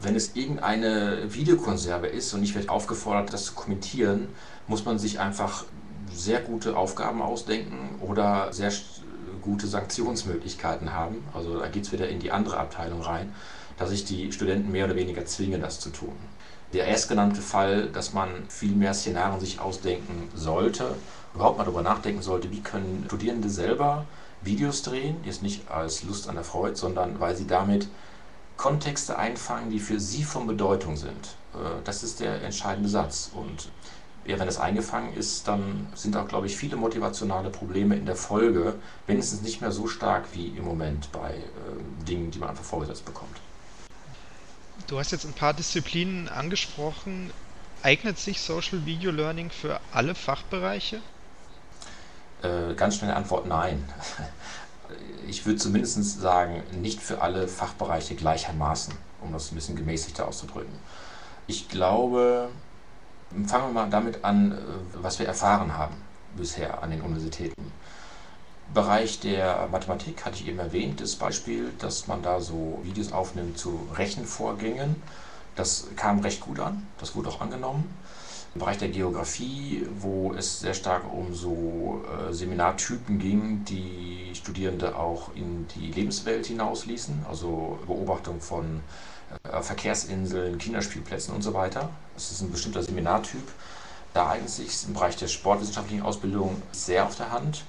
Wenn 0.01 0.17
es 0.17 0.35
irgendeine 0.35 1.33
Videokonserve 1.33 2.07
ist 2.07 2.35
und 2.35 2.43
ich 2.43 2.55
werde 2.55 2.69
aufgefordert, 2.69 3.33
das 3.33 3.47
zu 3.47 3.55
kommentieren, 3.55 4.29
muss 4.67 4.85
man 4.85 4.99
sich 4.99 5.21
einfach 5.21 5.65
sehr 6.13 6.41
gute 6.41 6.77
Aufgaben 6.77 7.23
ausdenken 7.23 8.01
oder 8.01 8.53
sehr 8.53 8.73
gute 9.41 9.67
Sanktionsmöglichkeiten 9.67 10.93
haben. 10.93 11.25
Also 11.33 11.59
da 11.59 11.69
geht 11.69 11.85
es 11.85 11.93
wieder 11.93 12.09
in 12.09 12.21
die 12.21 12.31
andere 12.31 12.59
Abteilung 12.59 13.01
rein, 13.01 13.33
dass 13.79 13.91
ich 13.91 14.05
die 14.05 14.33
Studenten 14.33 14.71
mehr 14.71 14.85
oder 14.85 14.97
weniger 14.97 15.25
zwinge, 15.25 15.59
das 15.59 15.81
zu 15.81 15.91
tun 15.91 16.13
der 16.75 16.89
erstgenannte 16.89 17.41
Fall, 17.41 17.89
dass 17.89 18.13
man 18.13 18.29
viel 18.49 18.73
mehr 18.73 18.95
Szenarien 18.95 19.41
sich 19.41 19.61
ausdenken 19.61 20.29
sollte, 20.35 20.97
überhaupt 21.35 21.57
mal 21.57 21.65
darüber 21.65 21.83
nachdenken 21.83 22.21
sollte, 22.21 22.51
wie 22.51 22.61
können 22.61 23.05
Studierende 23.07 23.49
selber 23.49 24.05
Videos 24.43 24.83
drehen, 24.83 25.17
jetzt 25.25 25.43
nicht 25.43 25.71
als 25.71 26.03
Lust 26.03 26.29
an 26.29 26.35
der 26.35 26.45
Freude, 26.45 26.77
sondern 26.77 27.21
weil 27.21 27.37
sie 27.37 27.47
damit 27.47 27.89
Kontexte 28.57 29.19
einfangen, 29.19 29.71
die 29.71 29.81
für 29.81 30.01
sie 30.01 30.25
von 30.25 30.47
Bedeutung 30.47 30.97
sind. 30.97 31.37
Äh, 31.55 31.83
das 31.85 32.03
ist 32.03 32.21
der 32.21 32.43
entscheidende 32.43 32.89
Satz. 32.89 33.31
Und 33.35 33.69
ja, 34.25 34.39
wenn 34.39 34.47
das 34.47 34.59
eingefangen 34.59 35.15
ist, 35.15 35.47
dann 35.49 35.87
sind 35.95 36.17
auch, 36.17 36.29
glaube 36.29 36.47
ich, 36.47 36.57
viele 36.57 36.77
motivationale 36.77 37.51
Probleme 37.51 37.97
in 37.97 38.07
der 38.07 38.17
Folge 38.17 38.75
wenigstens 39.07 39.43
nicht 39.43 39.61
mehr 39.61 39.71
so 39.71 39.87
stark 39.87 40.25
wie 40.33 40.49
im 40.49 40.65
Moment 40.65 41.13
bei 41.13 41.35
äh, 41.35 42.05
Dingen, 42.07 42.31
die 42.31 42.39
man 42.39 42.51
einfach 42.51 42.65
vorgesetzt 42.65 43.05
bekommt. 43.05 43.37
Du 44.87 44.99
hast 44.99 45.13
jetzt 45.13 45.25
ein 45.25 45.33
paar 45.33 45.55
Disziplinen 45.55 46.29
angesprochen. 46.29 47.31
Eignet 47.83 48.19
sich 48.19 48.41
Social 48.41 48.87
Video 48.87 49.11
Learning 49.11 49.51
für 49.51 49.79
alle 49.93 50.15
Fachbereiche? 50.15 51.01
Äh, 52.43 52.75
ganz 52.75 52.97
schnelle 52.97 53.17
Antwort 53.17 53.47
nein. 53.47 53.85
Ich 55.29 55.47
würde 55.47 55.59
zumindest 55.59 56.21
sagen, 56.21 56.63
nicht 56.81 57.01
für 57.01 57.23
alle 57.23 57.49
Fachbereiche 57.49 58.15
gleichermaßen, 58.15 58.95
um 59.21 59.33
das 59.33 59.51
ein 59.51 59.55
bisschen 59.55 59.77
gemäßigter 59.77 60.29
auszudrücken. 60.29 60.75
Ich 61.47 61.69
glaube, 61.69 62.51
fangen 63.47 63.69
wir 63.69 63.73
mal 63.73 63.91
damit 63.91 64.25
an, 64.25 64.53
äh, 64.53 64.57
was 64.95 65.19
wir 65.19 65.27
erfahren 65.27 65.77
haben 65.77 65.97
bisher 66.37 66.83
an 66.83 66.91
den 66.91 67.01
Universitäten. 67.01 67.73
Bereich 68.73 69.21
der 69.21 69.69
Mathematik 69.71 70.25
hatte 70.25 70.37
ich 70.37 70.49
eben 70.49 70.59
erwähnt, 70.59 71.01
das 71.01 71.17
Beispiel, 71.17 71.71
dass 71.79 72.07
man 72.07 72.23
da 72.23 72.41
so 72.41 72.81
Videos 72.83 73.13
aufnimmt 73.13 73.59
zu 73.59 73.89
Rechenvorgängen. 73.95 74.97
Das 75.55 75.87
kam 75.97 76.21
recht 76.21 76.41
gut 76.41 76.59
an, 76.59 76.87
das 76.99 77.15
wurde 77.15 77.29
auch 77.29 77.41
angenommen. 77.41 77.95
Im 78.55 78.61
Bereich 78.61 78.79
der 78.79 78.89
Geografie, 78.89 79.85
wo 79.99 80.33
es 80.33 80.61
sehr 80.61 80.75
stark 80.75 81.03
um 81.13 81.35
so 81.35 82.05
äh, 82.07 82.33
Seminartypen 82.33 83.19
ging, 83.19 83.65
die 83.65 84.31
Studierende 84.33 84.97
auch 84.97 85.35
in 85.35 85.67
die 85.75 85.91
Lebenswelt 85.91 86.47
hinausließen, 86.47 87.27
also 87.29 87.81
Beobachtung 87.85 88.41
von 88.41 88.81
äh, 89.43 89.61
Verkehrsinseln, 89.61 90.59
Kinderspielplätzen 90.59 91.35
und 91.35 91.43
so 91.43 91.53
weiter. 91.53 91.91
Das 92.15 92.31
ist 92.31 92.43
ein 92.43 92.53
bestimmter 92.53 92.85
Seminartyp. 92.85 93.43
Da 94.13 94.31
eignet 94.31 94.51
sich 94.51 94.87
im 94.87 94.95
Bereich 94.95 95.17
der 95.17 95.27
sportwissenschaftlichen 95.27 96.05
Ausbildung 96.05 96.63
sehr 96.71 97.07
auf 97.07 97.17
der 97.17 97.33
Hand. 97.33 97.65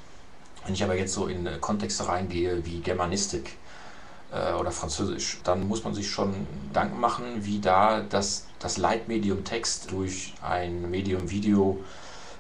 Wenn 0.66 0.76
ich 0.76 0.84
aber 0.84 0.96
jetzt 0.96 1.14
so 1.14 1.26
in 1.26 1.50
Kontexte 1.62 2.08
reingehe 2.08 2.64
wie 2.64 2.82
Germanistik 2.82 3.58
äh, 4.36 4.54
oder 4.54 4.72
Französisch, 4.72 5.40
dann 5.44 5.68
muss 5.68 5.84
man 5.84 5.94
sich 5.94 6.10
schon 6.10 6.34
Gedanken 6.68 7.00
machen, 7.00 7.24
wie 7.40 7.60
da 7.60 8.02
das, 8.02 8.48
das 8.60 8.78
Leitmedium 8.78 9.44
Text 9.44 9.92
durch 9.92 10.34
ein 10.42 10.90
Medium 10.92 11.30
Video 11.30 11.80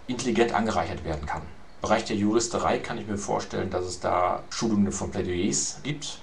intelligent 0.07 0.53
angereichert 0.53 1.03
werden 1.03 1.25
kann. 1.25 1.41
Im 1.41 1.81
Bereich 1.89 2.05
der 2.05 2.15
Juristerei 2.15 2.79
kann 2.79 2.97
ich 2.97 3.07
mir 3.07 3.17
vorstellen, 3.17 3.69
dass 3.69 3.85
es 3.85 3.99
da 3.99 4.43
Schulungen 4.49 4.91
von 4.91 5.11
Plädoyers 5.11 5.79
gibt, 5.83 6.19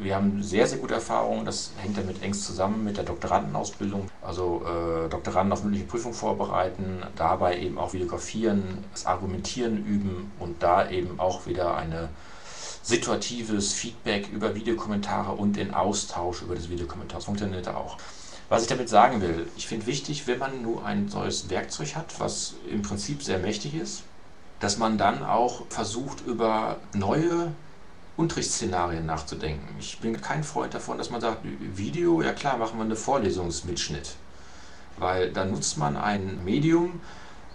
wir 0.00 0.14
haben 0.14 0.42
sehr, 0.42 0.66
sehr 0.66 0.78
gute 0.78 0.94
Erfahrungen. 0.94 1.44
Das 1.44 1.72
hängt 1.78 1.98
damit 1.98 2.22
eng 2.22 2.32
zusammen 2.32 2.84
mit 2.84 2.96
der 2.96 3.04
Doktorandenausbildung. 3.04 4.08
Also 4.22 4.62
äh, 4.64 5.08
Doktoranden 5.08 5.52
auf 5.52 5.64
mündliche 5.64 5.86
Prüfung 5.86 6.14
vorbereiten, 6.14 7.02
dabei 7.16 7.58
eben 7.58 7.78
auch 7.78 7.92
videografieren, 7.92 8.84
das 8.92 9.06
Argumentieren 9.06 9.84
üben 9.84 10.32
und 10.38 10.62
da 10.62 10.88
eben 10.88 11.18
auch 11.18 11.46
wieder 11.46 11.76
ein 11.76 12.08
situatives 12.82 13.72
Feedback 13.72 14.28
über 14.32 14.54
Videokommentare 14.54 15.32
und 15.32 15.56
den 15.56 15.74
Austausch 15.74 16.42
über 16.42 16.54
das 16.54 16.70
Videokommentar. 16.70 17.18
Das 17.18 17.24
funktioniert 17.26 17.68
auch. 17.68 17.98
Was 18.48 18.62
ich 18.62 18.68
damit 18.68 18.88
sagen 18.88 19.20
will, 19.20 19.46
ich 19.56 19.66
finde 19.66 19.86
wichtig, 19.86 20.26
wenn 20.26 20.38
man 20.38 20.62
nur 20.62 20.84
ein 20.84 21.08
solches 21.08 21.50
Werkzeug 21.50 21.96
hat, 21.96 22.18
was 22.18 22.54
im 22.70 22.80
Prinzip 22.82 23.22
sehr 23.22 23.38
mächtig 23.38 23.74
ist, 23.74 24.04
dass 24.60 24.78
man 24.78 24.96
dann 24.96 25.22
auch 25.22 25.66
versucht, 25.68 26.26
über 26.26 26.78
neue 26.94 27.52
Unterrichtsszenarien 28.16 29.06
nachzudenken. 29.06 29.76
Ich 29.78 29.98
bin 30.00 30.20
kein 30.20 30.42
Freund 30.42 30.74
davon, 30.74 30.98
dass 30.98 31.10
man 31.10 31.20
sagt, 31.20 31.38
Video, 31.76 32.22
ja 32.22 32.32
klar, 32.32 32.56
machen 32.56 32.78
wir 32.78 32.84
eine 32.84 32.96
Vorlesungsmitschnitt. 32.96 34.16
Weil 34.96 35.30
da 35.30 35.44
nutzt 35.44 35.78
man 35.78 35.96
ein 35.96 36.42
Medium 36.44 37.00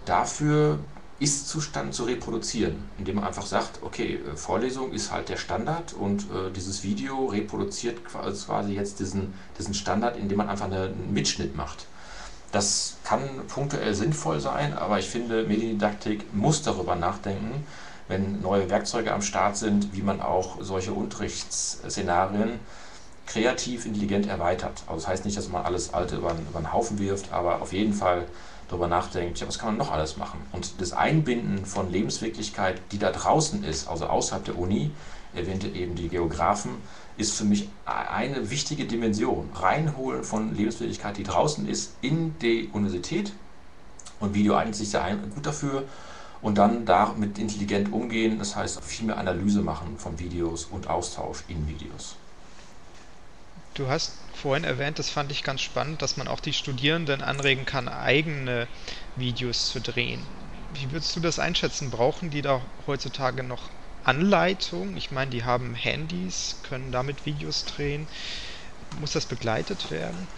dafür, 0.06 0.78
Ist-Zustand 1.24 1.94
zu 1.94 2.04
reproduzieren, 2.04 2.76
indem 2.98 3.16
man 3.16 3.24
einfach 3.24 3.46
sagt, 3.46 3.82
okay, 3.82 4.16
äh, 4.16 4.36
Vorlesung 4.36 4.92
ist 4.92 5.10
halt 5.10 5.30
der 5.30 5.38
Standard 5.38 5.94
und 5.94 6.22
äh, 6.24 6.52
dieses 6.54 6.84
Video 6.84 7.26
reproduziert 7.26 8.04
quasi 8.04 8.74
jetzt 8.74 9.00
diesen, 9.00 9.32
diesen 9.58 9.72
Standard, 9.72 10.18
indem 10.18 10.38
man 10.38 10.50
einfach 10.50 10.66
einen 10.66 11.14
Mitschnitt 11.14 11.56
macht. 11.56 11.86
Das 12.52 12.96
kann 13.04 13.22
punktuell 13.48 13.94
sinnvoll 13.94 14.38
sein, 14.38 14.74
aber 14.74 14.98
ich 14.98 15.08
finde, 15.08 15.44
Mediendidaktik 15.44 16.32
muss 16.34 16.62
darüber 16.62 16.94
nachdenken, 16.94 17.64
wenn 18.06 18.42
neue 18.42 18.68
Werkzeuge 18.68 19.12
am 19.12 19.22
Start 19.22 19.56
sind, 19.56 19.96
wie 19.96 20.02
man 20.02 20.20
auch 20.20 20.58
solche 20.60 20.92
Unterrichtsszenarien 20.92 22.60
kreativ, 23.26 23.86
intelligent 23.86 24.28
erweitert. 24.28 24.82
Also 24.86 25.00
das 25.00 25.08
heißt 25.08 25.24
nicht, 25.24 25.38
dass 25.38 25.48
man 25.48 25.64
alles 25.64 25.94
Alte 25.94 26.16
über, 26.16 26.32
über 26.32 26.60
den 26.60 26.72
Haufen 26.72 26.98
wirft, 26.98 27.32
aber 27.32 27.62
auf 27.62 27.72
jeden 27.72 27.94
Fall 27.94 28.26
darüber 28.68 28.88
nachdenkt, 28.88 29.40
ja, 29.40 29.46
was 29.46 29.58
kann 29.58 29.70
man 29.70 29.78
noch 29.78 29.92
alles 29.92 30.16
machen? 30.16 30.40
Und 30.52 30.80
das 30.80 30.92
Einbinden 30.92 31.64
von 31.66 31.90
Lebenswirklichkeit, 31.90 32.80
die 32.92 32.98
da 32.98 33.10
draußen 33.10 33.64
ist, 33.64 33.88
also 33.88 34.06
außerhalb 34.06 34.44
der 34.44 34.58
Uni, 34.58 34.90
erwähnte 35.34 35.68
eben 35.68 35.94
die 35.94 36.08
Geografen, 36.08 36.76
ist 37.16 37.34
für 37.36 37.44
mich 37.44 37.68
eine 37.84 38.50
wichtige 38.50 38.84
Dimension. 38.84 39.50
Reinholen 39.54 40.24
von 40.24 40.54
Lebenswirklichkeit, 40.54 41.16
die 41.16 41.22
draußen 41.22 41.68
ist, 41.68 41.94
in 42.00 42.38
die 42.38 42.68
Universität. 42.72 43.32
Und 44.20 44.34
Video 44.34 44.56
eignet 44.56 44.76
sich 44.76 44.90
sehr 44.90 45.16
gut 45.34 45.44
dafür 45.44 45.84
und 46.40 46.58
dann 46.58 46.84
damit 46.84 47.38
intelligent 47.38 47.92
umgehen, 47.92 48.38
das 48.38 48.54
heißt 48.54 48.82
viel 48.84 49.06
mehr 49.06 49.18
Analyse 49.18 49.62
machen 49.62 49.96
von 49.98 50.18
Videos 50.18 50.66
und 50.66 50.88
Austausch 50.88 51.42
in 51.48 51.66
Videos. 51.66 52.16
Du 53.74 53.88
hast 53.88 54.12
vorhin 54.44 54.64
erwähnt, 54.64 54.98
das 54.98 55.08
fand 55.08 55.32
ich 55.32 55.42
ganz 55.42 55.62
spannend, 55.62 56.02
dass 56.02 56.18
man 56.18 56.28
auch 56.28 56.38
die 56.38 56.52
Studierenden 56.52 57.22
anregen 57.22 57.64
kann, 57.64 57.88
eigene 57.88 58.68
Videos 59.16 59.72
zu 59.72 59.80
drehen. 59.80 60.20
Wie 60.74 60.92
würdest 60.92 61.16
du 61.16 61.20
das 61.20 61.38
einschätzen? 61.38 61.90
Brauchen 61.90 62.28
die 62.28 62.42
da 62.42 62.60
heutzutage 62.86 63.42
noch 63.42 63.70
Anleitung? 64.04 64.98
Ich 64.98 65.10
meine, 65.10 65.30
die 65.30 65.44
haben 65.44 65.74
Handys, 65.74 66.56
können 66.68 66.92
damit 66.92 67.24
Videos 67.24 67.64
drehen. 67.64 68.06
Muss 69.00 69.12
das 69.12 69.24
begleitet 69.24 69.90
werden? 69.90 70.28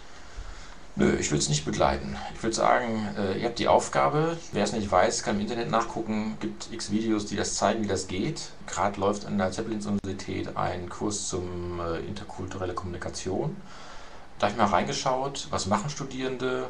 Nö, 0.94 1.16
ich 1.16 1.32
will 1.32 1.40
es 1.40 1.48
nicht 1.48 1.64
begleiten. 1.64 2.16
Ich 2.36 2.42
würde 2.44 2.54
sagen, 2.54 3.08
äh, 3.18 3.40
ihr 3.40 3.46
habt 3.46 3.58
die 3.58 3.66
Aufgabe. 3.66 4.36
Wer 4.52 4.62
es 4.62 4.72
nicht 4.72 4.88
weiß, 4.88 5.24
kann 5.24 5.34
im 5.34 5.42
Internet 5.42 5.68
nachgucken. 5.68 6.36
gibt 6.38 6.72
x 6.72 6.92
Videos, 6.92 7.26
die 7.26 7.34
das 7.34 7.56
zeigen, 7.56 7.82
wie 7.82 7.88
das 7.88 8.06
geht. 8.06 8.50
Gerade 8.68 9.00
läuft 9.00 9.26
an 9.26 9.36
der 9.36 9.50
Zeppelins-Universität 9.50 10.56
ein 10.56 10.88
Kurs 10.88 11.26
zum 11.26 11.80
äh, 11.80 11.98
interkulturelle 12.06 12.72
Kommunikation. 12.72 13.56
Da 14.38 14.46
habe 14.46 14.52
ich 14.52 14.58
mal 14.58 14.66
reingeschaut, 14.66 15.48
was 15.50 15.66
machen 15.66 15.88
Studierende? 15.88 16.68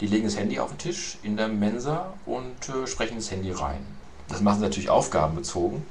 Die 0.00 0.06
legen 0.06 0.24
das 0.24 0.38
Handy 0.38 0.58
auf 0.58 0.70
den 0.70 0.78
Tisch 0.78 1.18
in 1.22 1.36
der 1.36 1.48
Mensa 1.48 2.14
und 2.24 2.68
äh, 2.68 2.86
sprechen 2.86 3.16
das 3.16 3.30
Handy 3.30 3.50
rein. 3.50 3.84
Das 4.28 4.40
machen 4.40 4.60
sie 4.60 4.64
natürlich 4.64 4.88
aufgabenbezogen. 4.88 5.84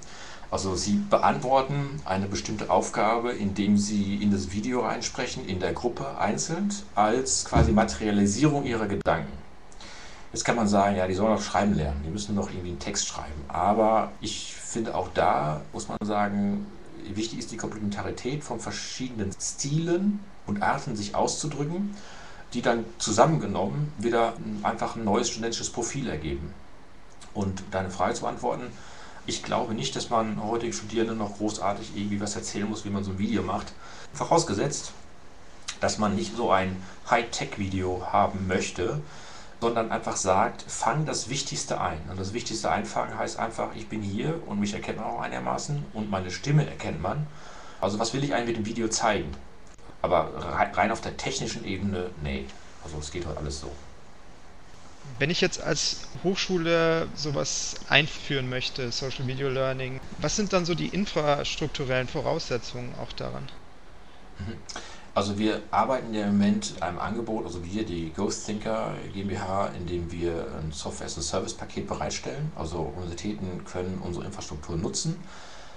Also 0.50 0.76
Sie 0.76 1.00
beantworten 1.10 2.02
eine 2.04 2.26
bestimmte 2.28 2.70
Aufgabe, 2.70 3.32
indem 3.32 3.78
Sie 3.78 4.16
in 4.16 4.32
das 4.32 4.52
Video 4.52 4.82
reinsprechen, 4.82 5.46
in 5.48 5.60
der 5.60 5.72
Gruppe 5.72 6.18
einzeln, 6.18 6.74
als 6.94 7.46
quasi 7.46 7.72
Materialisierung 7.72 8.66
Ihrer 8.66 8.88
Gedanken. 8.88 9.32
Jetzt 10.34 10.44
kann 10.44 10.56
man 10.58 10.68
sagen, 10.68 10.98
ja, 10.98 11.08
die 11.08 11.14
sollen 11.14 11.36
doch 11.36 11.42
schreiben 11.42 11.74
lernen, 11.74 12.02
die 12.06 12.10
müssen 12.10 12.36
doch 12.36 12.50
irgendwie 12.50 12.70
einen 12.70 12.80
Text 12.80 13.08
schreiben. 13.08 13.44
Aber 13.48 14.12
ich 14.20 14.54
finde 14.54 14.96
auch 14.96 15.10
da, 15.14 15.62
muss 15.72 15.88
man 15.88 15.98
sagen, 16.04 16.66
wichtig 17.14 17.40
ist 17.40 17.52
die 17.52 17.58
Komplementarität 17.58 18.44
von 18.44 18.60
verschiedenen 18.60 19.32
Stilen 19.40 20.20
und 20.52 20.62
Arten, 20.62 20.96
sich 20.96 21.16
auszudrücken, 21.16 21.96
die 22.54 22.62
dann 22.62 22.86
zusammengenommen 22.98 23.92
wieder 23.98 24.34
einfach 24.64 24.96
ein 24.96 25.04
neues 25.04 25.30
studentisches 25.30 25.70
Profil 25.70 26.10
ergeben. 26.10 26.54
Und 27.34 27.64
deine 27.72 27.90
Frage 27.90 28.14
zu 28.14 28.22
beantworten, 28.22 28.68
ich 29.26 29.44
glaube 29.44 29.74
nicht, 29.74 29.96
dass 29.96 30.10
man 30.10 30.44
heutige 30.44 30.74
Studierenden 30.74 31.18
noch 31.18 31.38
großartig 31.38 31.92
irgendwie 31.96 32.20
was 32.20 32.36
erzählen 32.36 32.68
muss, 32.68 32.86
wie 32.86 32.90
man 32.90 33.04
so 33.04 33.12
ein 33.12 33.20
Video 33.20 33.44
macht. 33.44 33.72
Vorausgesetzt, 34.14 34.92
dass 35.80 35.98
man 35.98 36.16
nicht 36.16 36.36
so 36.36 36.52
ein 36.52 36.76
High-Tech-Video 37.10 38.08
haben 38.12 38.48
möchte, 38.48 39.00
sondern 39.62 39.92
einfach 39.92 40.18
sagt, 40.18 40.64
fang 40.68 41.06
das 41.06 41.30
Wichtigste 41.30 41.80
ein. 41.80 42.00
Und 42.10 42.20
das 42.20 42.34
Wichtigste 42.34 42.72
einfangen 42.72 43.18
heißt 43.18 43.38
einfach, 43.38 43.70
ich 43.76 43.88
bin 43.88 44.02
hier 44.02 44.42
und 44.48 44.60
mich 44.60 44.74
erkennt 44.74 44.98
man 44.98 45.08
auch 45.08 45.22
einigermaßen 45.22 45.86
und 45.94 46.10
meine 46.10 46.32
Stimme 46.32 46.66
erkennt 46.66 47.02
man. 47.02 47.28
Also 47.80 48.00
was 48.00 48.14
will 48.14 48.24
ich 48.24 48.34
eigentlich 48.34 48.58
mit 48.58 48.58
dem 48.58 48.66
Video 48.66 48.88
zeigen? 48.88 49.32
Aber 50.02 50.32
rein 50.74 50.92
auf 50.92 51.02
der 51.02 51.16
technischen 51.18 51.66
Ebene, 51.66 52.10
nee. 52.24 52.46
Also 52.84 52.98
es 52.98 53.12
geht 53.12 53.26
heute 53.26 53.38
alles 53.38 53.62
so. 53.62 53.72
Wenn 55.20 55.30
ich 55.30 55.42
jetzt 55.42 55.62
als 55.62 56.02
Hochschule 56.24 57.08
sowas 57.16 57.76
einführen 57.90 58.50
möchte, 58.50 58.92
Social 58.92 59.28
Video 59.28 59.50
Learning, 59.50 60.00
was 60.20 60.36
sind 60.36 60.54
dann 60.54 60.66
so 60.66 60.74
die 60.74 60.88
infrastrukturellen 60.88 62.08
Voraussetzungen 62.08 62.94
auch 63.02 63.12
daran? 63.14 63.44
Mhm. 64.40 64.58
Also 65.14 65.38
wir 65.38 65.62
arbeiten 65.72 66.14
ja 66.14 66.24
im 66.24 66.38
Moment 66.38 66.74
in 66.78 66.84
einem 66.84 67.00
Angebot, 67.00 67.46
also 67.46 67.66
wir, 67.66 67.86
die 67.86 68.14
Ghost 68.14 68.46
Thinker 68.46 68.96
GmbH, 69.14 69.68
in 69.78 69.86
dem 69.86 70.12
wir 70.12 70.48
ein 70.58 70.72
Software 70.72 71.08
as 71.08 71.18
a 71.18 71.22
Service 71.22 71.54
Paket 71.54 71.86
bereitstellen. 71.86 72.52
Also 72.56 72.94
Universitäten 72.96 73.66
können 73.66 74.02
unsere 74.02 74.26
Infrastruktur 74.26 74.78
nutzen 74.78 75.22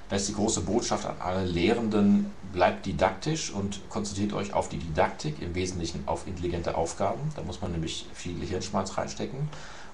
da 0.08 0.16
ist 0.16 0.28
die 0.28 0.34
große 0.34 0.60
Botschaft 0.60 1.06
an 1.06 1.16
alle 1.20 1.44
Lehrenden, 1.44 2.30
bleibt 2.52 2.86
didaktisch 2.86 3.50
und 3.50 3.80
konzentriert 3.88 4.32
euch 4.32 4.52
auf 4.52 4.68
die 4.68 4.78
Didaktik, 4.78 5.40
im 5.40 5.54
Wesentlichen 5.54 6.02
auf 6.06 6.26
intelligente 6.26 6.76
Aufgaben. 6.76 7.20
Da 7.36 7.42
muss 7.42 7.60
man 7.60 7.72
nämlich 7.72 8.06
viel 8.12 8.40
Hirnschmalz 8.44 8.96
reinstecken. 8.96 9.48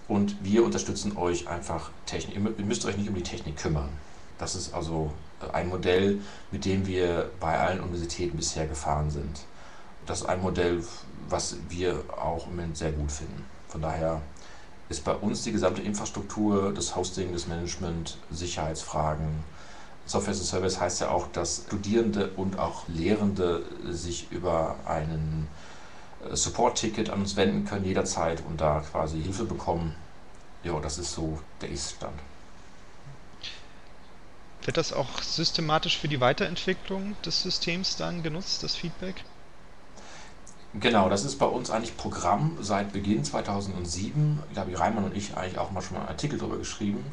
Und 0.09 0.37
wir 0.43 0.65
unterstützen 0.65 1.17
euch 1.17 1.49
einfach 1.49 1.91
technisch. 2.07 2.35
Ihr 2.35 2.65
müsst 2.65 2.85
euch 2.85 2.97
nicht 2.97 3.09
um 3.09 3.15
die 3.15 3.23
Technik 3.23 3.57
kümmern. 3.57 3.89
Das 4.39 4.57
ist 4.57 4.75
also 4.75 5.13
äh, 5.41 5.53
ein 5.53 5.69
Modell, 5.69 6.19
mit 6.51 6.65
dem 6.65 6.87
wir 6.87 7.31
bei 7.39 7.59
allen 7.59 7.81
Universitäten 7.81 8.37
bisher 8.37 8.67
gefahren 8.67 9.11
sind. 9.11 9.45
Das 10.07 10.23
ist 10.23 10.27
ein 10.27 10.41
Modell, 10.41 10.83
was 11.29 11.57
wir 11.69 12.03
auch 12.21 12.47
im 12.47 12.57
Moment 12.57 12.77
sehr 12.77 12.91
gut 12.91 13.13
finden. 13.13 13.45
Von 13.69 13.83
daher 13.83 14.21
ist 14.89 15.05
bei 15.05 15.15
uns 15.15 15.45
die 15.45 15.53
gesamte 15.53 15.83
Infrastruktur, 15.83 16.73
das 16.75 16.97
Hosting, 16.97 17.33
das 17.33 17.47
Management, 17.47 18.19
Sicherheitsfragen, 18.33 19.29
Software 20.11 20.33
as 20.33 20.41
a 20.41 20.45
Service 20.45 20.81
heißt 20.81 21.01
ja 21.03 21.11
auch, 21.11 21.29
dass 21.29 21.63
Studierende 21.69 22.31
und 22.31 22.59
auch 22.59 22.89
Lehrende 22.89 23.65
sich 23.89 24.27
über 24.33 24.75
einen 24.85 25.47
äh, 26.29 26.35
Support-Ticket 26.35 27.11
an 27.11 27.21
uns 27.21 27.37
wenden 27.37 27.65
können 27.65 27.85
jederzeit 27.85 28.43
und 28.45 28.61
da 28.61 28.81
quasi 28.81 29.23
Hilfe 29.23 29.45
bekommen. 29.45 29.95
Ja, 30.65 30.81
das 30.81 30.99
ist 30.99 31.13
so 31.13 31.39
der 31.61 31.71
Ist-Stand. 31.71 32.19
Wird 34.65 34.77
das 34.77 34.93
auch 34.93 35.23
systematisch 35.23 35.97
für 35.97 36.09
die 36.09 36.21
Weiterentwicklung 36.21 37.15
des 37.25 37.43
Systems 37.43 37.97
dann 37.97 38.25
genutzt, 38.25 38.65
das 38.65 38.75
Feedback? 38.75 39.25
Genau, 40.75 41.09
das 41.09 41.25
ist 41.25 41.37
bei 41.37 41.47
uns 41.47 41.71
eigentlich 41.71 41.97
Programm 41.97 42.59
seit 42.61 42.93
Beginn 42.93 43.25
2007. 43.25 44.41
Da 44.55 44.63
habe 44.63 44.77
Reimann 44.79 45.05
und 45.05 45.17
ich 45.17 45.37
eigentlich 45.37 45.59
auch 45.59 45.71
mal 45.71 45.83
schon 45.83 45.95
mal 45.95 46.01
einen 46.01 46.11
Artikel 46.11 46.39
darüber 46.39 46.59
geschrieben. 46.59 47.05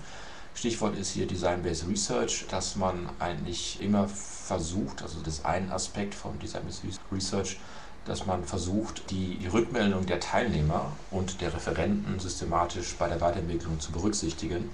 Stichwort 0.57 0.97
ist 0.97 1.11
hier 1.11 1.27
Design-Based 1.27 1.87
Research, 1.87 2.45
dass 2.49 2.75
man 2.75 3.07
eigentlich 3.19 3.79
immer 3.79 4.07
versucht, 4.07 5.03
also 5.03 5.19
das 5.19 5.35
ist 5.35 5.45
ein 5.45 5.71
Aspekt 5.71 6.15
von 6.15 6.39
Design-Based 6.39 6.81
Research, 7.11 7.59
dass 8.05 8.25
man 8.25 8.43
versucht, 8.43 9.11
die, 9.11 9.35
die 9.35 9.45
Rückmeldung 9.45 10.07
der 10.07 10.19
Teilnehmer 10.19 10.93
und 11.11 11.41
der 11.41 11.53
Referenten 11.53 12.19
systematisch 12.19 12.95
bei 12.97 13.07
der 13.07 13.21
Weiterentwicklung 13.21 13.79
zu 13.79 13.91
berücksichtigen. 13.91 14.71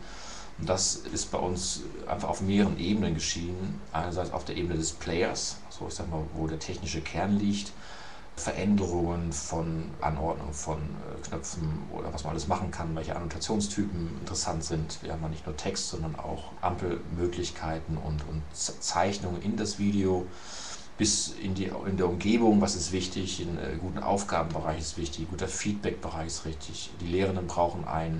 Und 0.57 0.69
das 0.69 0.95
ist 0.95 1.31
bei 1.31 1.37
uns 1.37 1.81
einfach 2.07 2.29
auf 2.29 2.39
mehreren 2.39 2.79
Ebenen 2.79 3.15
geschehen. 3.15 3.81
Einerseits 3.91 4.31
auf 4.31 4.45
der 4.45 4.55
Ebene 4.55 4.75
des 4.75 4.93
Players, 4.93 5.57
so 5.69 5.87
ich 5.89 5.95
sag 5.95 6.09
mal, 6.09 6.23
wo 6.33 6.47
der 6.47 6.59
technische 6.59 7.01
Kern 7.01 7.37
liegt, 7.37 7.73
Veränderungen 8.35 9.31
von 9.31 9.91
Anordnung 10.01 10.53
von 10.53 10.77
äh, 10.77 11.27
Knöpfen 11.27 11.83
oder 11.91 12.11
was 12.13 12.23
man 12.23 12.31
alles 12.31 12.47
machen 12.47 12.71
kann, 12.71 12.95
welche 12.95 13.15
Annotationstypen 13.15 14.17
interessant 14.19 14.63
sind. 14.63 15.01
Wir 15.03 15.13
haben 15.13 15.21
ja 15.21 15.29
nicht 15.29 15.45
nur 15.45 15.55
Text, 15.55 15.89
sondern 15.89 16.15
auch 16.15 16.51
Ampelmöglichkeiten 16.61 17.97
und, 17.97 18.21
und 18.27 18.41
Zeichnungen 18.53 19.41
in 19.41 19.55
das 19.55 19.77
Video 19.77 20.25
bis 20.97 21.33
in, 21.41 21.55
die, 21.55 21.71
in 21.87 21.97
der 21.97 22.07
Umgebung, 22.07 22.61
was 22.61 22.75
ist 22.75 22.91
wichtig, 22.91 23.39
ein 23.39 23.57
äh, 23.57 23.77
guten 23.77 23.99
Aufgabenbereich 23.99 24.79
ist 24.79 24.97
wichtig, 24.97 25.27
guter 25.29 25.47
Feedbackbereich 25.47 26.27
ist 26.27 26.45
richtig. 26.45 26.91
Die 27.01 27.07
Lehrenden 27.07 27.47
brauchen 27.47 27.85
ein, 27.85 28.19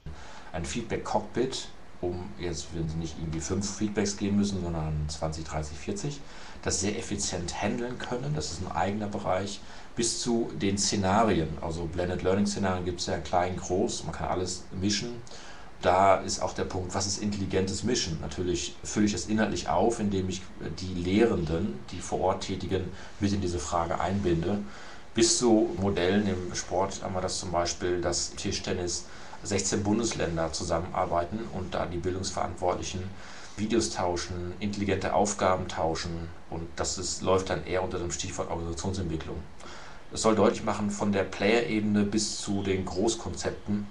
ein 0.52 0.66
Feedback-Cockpit, 0.66 1.70
um 2.02 2.30
jetzt, 2.40 2.68
wenn 2.74 2.90
sie 2.90 2.98
nicht 2.98 3.16
irgendwie 3.20 3.40
fünf 3.40 3.78
Feedbacks 3.78 4.18
geben 4.18 4.38
müssen, 4.38 4.62
sondern 4.62 5.06
20, 5.08 5.46
30, 5.46 5.78
40, 5.78 6.22
das 6.64 6.80
sehr 6.82 6.98
effizient 6.98 7.62
handeln 7.62 8.00
können. 8.00 8.34
Das 8.36 8.52
ist 8.52 8.62
ein 8.62 8.72
eigener 8.72 9.08
Bereich 9.08 9.60
bis 9.96 10.22
zu 10.22 10.50
den 10.60 10.78
Szenarien. 10.78 11.50
Also 11.62 11.86
Blended 11.86 12.24
Learning 12.24 12.48
Szenarien 12.48 12.86
gibt 12.86 13.02
es 13.02 13.06
ja 13.08 13.18
klein, 13.18 13.58
groß, 13.58 14.06
man 14.06 14.14
kann 14.14 14.30
alles 14.30 14.64
mischen. 14.72 15.22
Da 15.82 16.16
ist 16.16 16.42
auch 16.42 16.54
der 16.54 16.64
Punkt, 16.64 16.96
was 16.96 17.06
ist 17.06 17.22
intelligentes 17.22 17.84
Mischen? 17.84 18.18
Natürlich 18.22 18.74
fülle 18.86 19.06
ich 19.06 19.12
das 19.12 19.26
inhaltlich 19.26 19.68
auf, 19.68 20.00
indem 20.00 20.30
ich 20.30 20.42
die 20.80 20.94
Lehrenden, 20.94 21.78
die 21.92 22.00
vor 22.00 22.22
Ort 22.22 22.44
tätigen, 22.44 22.86
mit 23.20 23.34
in 23.34 23.42
diese 23.42 23.60
Frage 23.60 24.00
einbinde. 24.00 24.60
Bis 25.14 25.38
zu 25.38 25.76
Modellen 25.82 26.26
im 26.26 26.56
Sport 26.56 27.04
haben 27.04 27.14
wir 27.14 27.22
das 27.22 27.38
zum 27.38 27.52
Beispiel, 27.52 28.00
dass 28.00 28.32
Tischtennis 28.32 29.04
16 29.44 29.84
Bundesländer 29.84 30.54
zusammenarbeiten 30.54 31.40
und 31.54 31.76
da 31.76 31.86
die 31.86 31.98
Bildungsverantwortlichen 31.98 33.04
Videos 33.58 33.92
tauschen, 33.92 34.54
intelligente 34.60 35.14
Aufgaben 35.14 35.68
tauschen 35.68 36.30
und 36.50 36.68
das 36.76 36.98
ist, 36.98 37.22
läuft 37.22 37.50
dann 37.50 37.66
eher 37.66 37.84
unter 37.84 38.00
dem 38.00 38.12
Stichwort 38.12 38.50
Organisationsentwicklung. 38.50 39.38
Es 40.12 40.22
soll 40.22 40.36
deutlich 40.36 40.64
machen, 40.64 40.92
von 40.92 41.12
der 41.12 41.24
Player-Ebene 41.24 42.04
bis 42.04 42.40
zu 42.40 42.64
den 42.64 42.86
Großkonzepten 42.86 43.88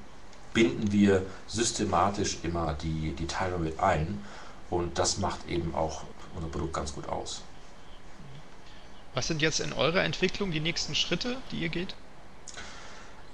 binden 0.54 0.92
wir 0.92 1.24
systematisch 1.46 2.38
immer 2.42 2.74
die, 2.74 3.12
die 3.12 3.26
Teilnehmer 3.26 3.62
mit 3.62 3.80
ein 3.80 4.22
und 4.70 4.98
das 4.98 5.18
macht 5.18 5.48
eben 5.48 5.74
auch 5.74 6.04
unser 6.34 6.48
Produkt 6.48 6.74
ganz 6.74 6.94
gut 6.94 7.08
aus. 7.08 7.42
Was 9.14 9.26
sind 9.26 9.42
jetzt 9.42 9.60
in 9.60 9.72
eurer 9.72 10.02
Entwicklung 10.02 10.52
die 10.52 10.60
nächsten 10.60 10.94
Schritte, 10.94 11.36
die 11.50 11.60
ihr 11.60 11.68
geht? 11.68 11.94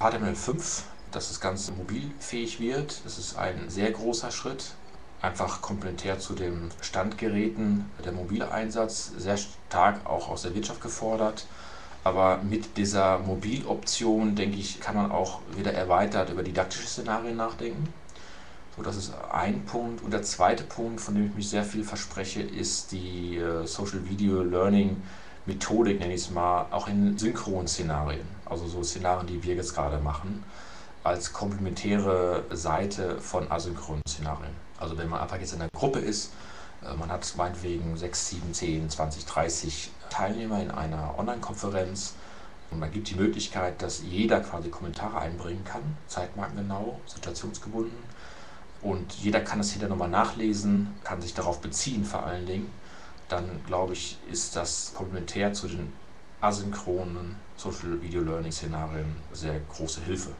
HTML5, 0.00 0.82
dass 1.12 1.28
das 1.28 1.40
Ganze 1.40 1.72
mobilfähig 1.72 2.60
wird, 2.60 3.00
das 3.04 3.18
ist 3.18 3.36
ein 3.36 3.68
sehr 3.68 3.90
großer 3.92 4.30
Schritt. 4.30 4.72
Einfach 5.20 5.60
komplementär 5.62 6.18
zu 6.18 6.34
den 6.34 6.70
Standgeräten, 6.80 7.90
der 8.04 8.12
mobile 8.12 8.52
Einsatz, 8.52 9.12
sehr 9.16 9.36
stark 9.36 10.06
auch 10.06 10.28
aus 10.28 10.42
der 10.42 10.54
Wirtschaft 10.54 10.80
gefordert. 10.80 11.46
Aber 12.04 12.38
mit 12.42 12.76
dieser 12.76 13.18
Mobiloption, 13.18 14.36
denke 14.36 14.58
ich, 14.58 14.80
kann 14.80 14.94
man 14.94 15.10
auch 15.10 15.40
wieder 15.56 15.74
erweitert 15.74 16.30
über 16.30 16.42
didaktische 16.42 16.86
Szenarien 16.86 17.36
nachdenken. 17.36 17.92
So, 18.76 18.82
das 18.82 18.96
ist 18.96 19.12
ein 19.32 19.64
Punkt. 19.64 20.04
Und 20.04 20.12
der 20.12 20.22
zweite 20.22 20.62
Punkt, 20.62 21.00
von 21.00 21.14
dem 21.14 21.26
ich 21.26 21.34
mich 21.34 21.50
sehr 21.50 21.64
viel 21.64 21.82
verspreche, 21.82 22.40
ist 22.40 22.92
die 22.92 23.38
äh, 23.38 23.66
Social 23.66 24.08
Video 24.08 24.42
Learning 24.42 25.02
Methodik, 25.46 25.98
nenne 25.98 26.14
ich 26.14 26.20
es 26.20 26.30
mal, 26.30 26.66
auch 26.70 26.86
in 26.86 27.18
synchronen 27.18 27.66
Szenarien. 27.66 28.26
Also 28.44 28.68
so 28.68 28.84
Szenarien, 28.84 29.26
die 29.26 29.42
wir 29.42 29.56
jetzt 29.56 29.74
gerade 29.74 29.98
machen, 29.98 30.44
als 31.02 31.32
komplementäre 31.32 32.44
Seite 32.52 33.20
von 33.20 33.50
asynchronen 33.50 34.02
Szenarien. 34.08 34.67
Also 34.78 34.96
wenn 34.96 35.08
man 35.08 35.20
einfach 35.20 35.38
jetzt 35.38 35.52
in 35.52 35.60
einer 35.60 35.70
Gruppe 35.70 35.98
ist, 35.98 36.32
äh, 36.82 36.94
man 36.94 37.10
hat 37.10 37.32
meinetwegen 37.36 37.96
6, 37.96 38.28
7, 38.30 38.54
10, 38.54 38.90
20, 38.90 39.26
30 39.26 39.90
Teilnehmer 40.10 40.62
in 40.62 40.70
einer 40.70 41.18
Online-Konferenz 41.18 42.14
und 42.70 42.78
man 42.78 42.90
gibt 42.92 43.10
die 43.10 43.14
Möglichkeit, 43.14 43.80
dass 43.82 44.02
jeder 44.02 44.40
quasi 44.40 44.68
Kommentare 44.68 45.18
einbringen 45.18 45.64
kann, 45.64 45.82
zeitmarkengenau, 46.06 47.00
situationsgebunden 47.06 47.98
und 48.82 49.12
jeder 49.14 49.40
kann 49.40 49.58
das 49.58 49.70
hinterher 49.70 49.90
nochmal 49.90 50.10
nachlesen, 50.10 50.94
kann 51.04 51.20
sich 51.20 51.34
darauf 51.34 51.60
beziehen 51.60 52.04
vor 52.04 52.24
allen 52.24 52.46
Dingen, 52.46 52.70
dann 53.28 53.60
glaube 53.66 53.92
ich, 53.94 54.18
ist 54.30 54.56
das 54.56 54.92
komplementär 54.94 55.52
zu 55.52 55.68
den 55.68 55.92
asynchronen 56.40 57.36
Social 57.56 58.00
Video 58.00 58.22
Learning 58.22 58.52
Szenarien 58.52 59.16
sehr 59.32 59.60
große 59.60 60.02
Hilfe. 60.02 60.30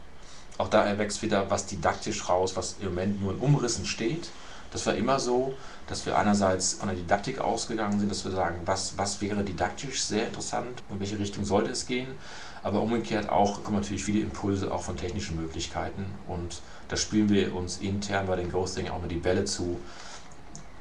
Auch 0.59 0.69
da 0.69 0.85
erwächst 0.85 1.23
wieder 1.23 1.51
was 1.51 1.67
didaktisch 1.67 2.29
raus, 2.29 2.57
was 2.57 2.77
im 2.81 2.89
Moment 2.89 3.23
nur 3.23 3.33
in 3.33 3.39
Umrissen 3.39 3.87
steht. 3.87 4.31
Das 4.73 4.85
war 4.87 4.95
immer 4.95 5.19
so, 5.19 5.55
dass 5.87 6.05
wir 6.05 6.19
einerseits 6.19 6.75
von 6.75 6.89
der 6.89 6.97
Didaktik 6.97 7.41
ausgegangen 7.41 7.99
sind, 7.99 8.11
dass 8.11 8.25
wir 8.25 8.33
sagen, 8.33 8.61
was, 8.67 8.99
was 8.99 9.21
wäre 9.21 9.43
didaktisch 9.43 10.03
sehr 10.03 10.27
interessant, 10.27 10.83
in 10.91 11.01
welche 11.01 11.19
Richtung 11.19 11.45
sollte 11.45 11.71
es 11.71 11.87
gehen. 11.87 12.09
Aber 12.63 12.83
umgekehrt 12.83 13.31
auch 13.31 13.63
kommen 13.63 13.79
natürlich 13.79 14.05
viele 14.05 14.21
Impulse 14.21 14.71
auch 14.73 14.83
von 14.83 14.97
technischen 14.97 15.37
Möglichkeiten 15.37 16.05
und 16.27 16.61
da 16.89 16.97
spielen 16.97 17.29
wir 17.29 17.55
uns 17.55 17.79
intern 17.79 18.27
bei 18.27 18.37
den 18.37 18.51
Ghosting 18.51 18.89
auch 18.89 19.01
mal 19.01 19.09
die 19.09 19.17
Bälle 19.17 19.45
zu. 19.45 19.79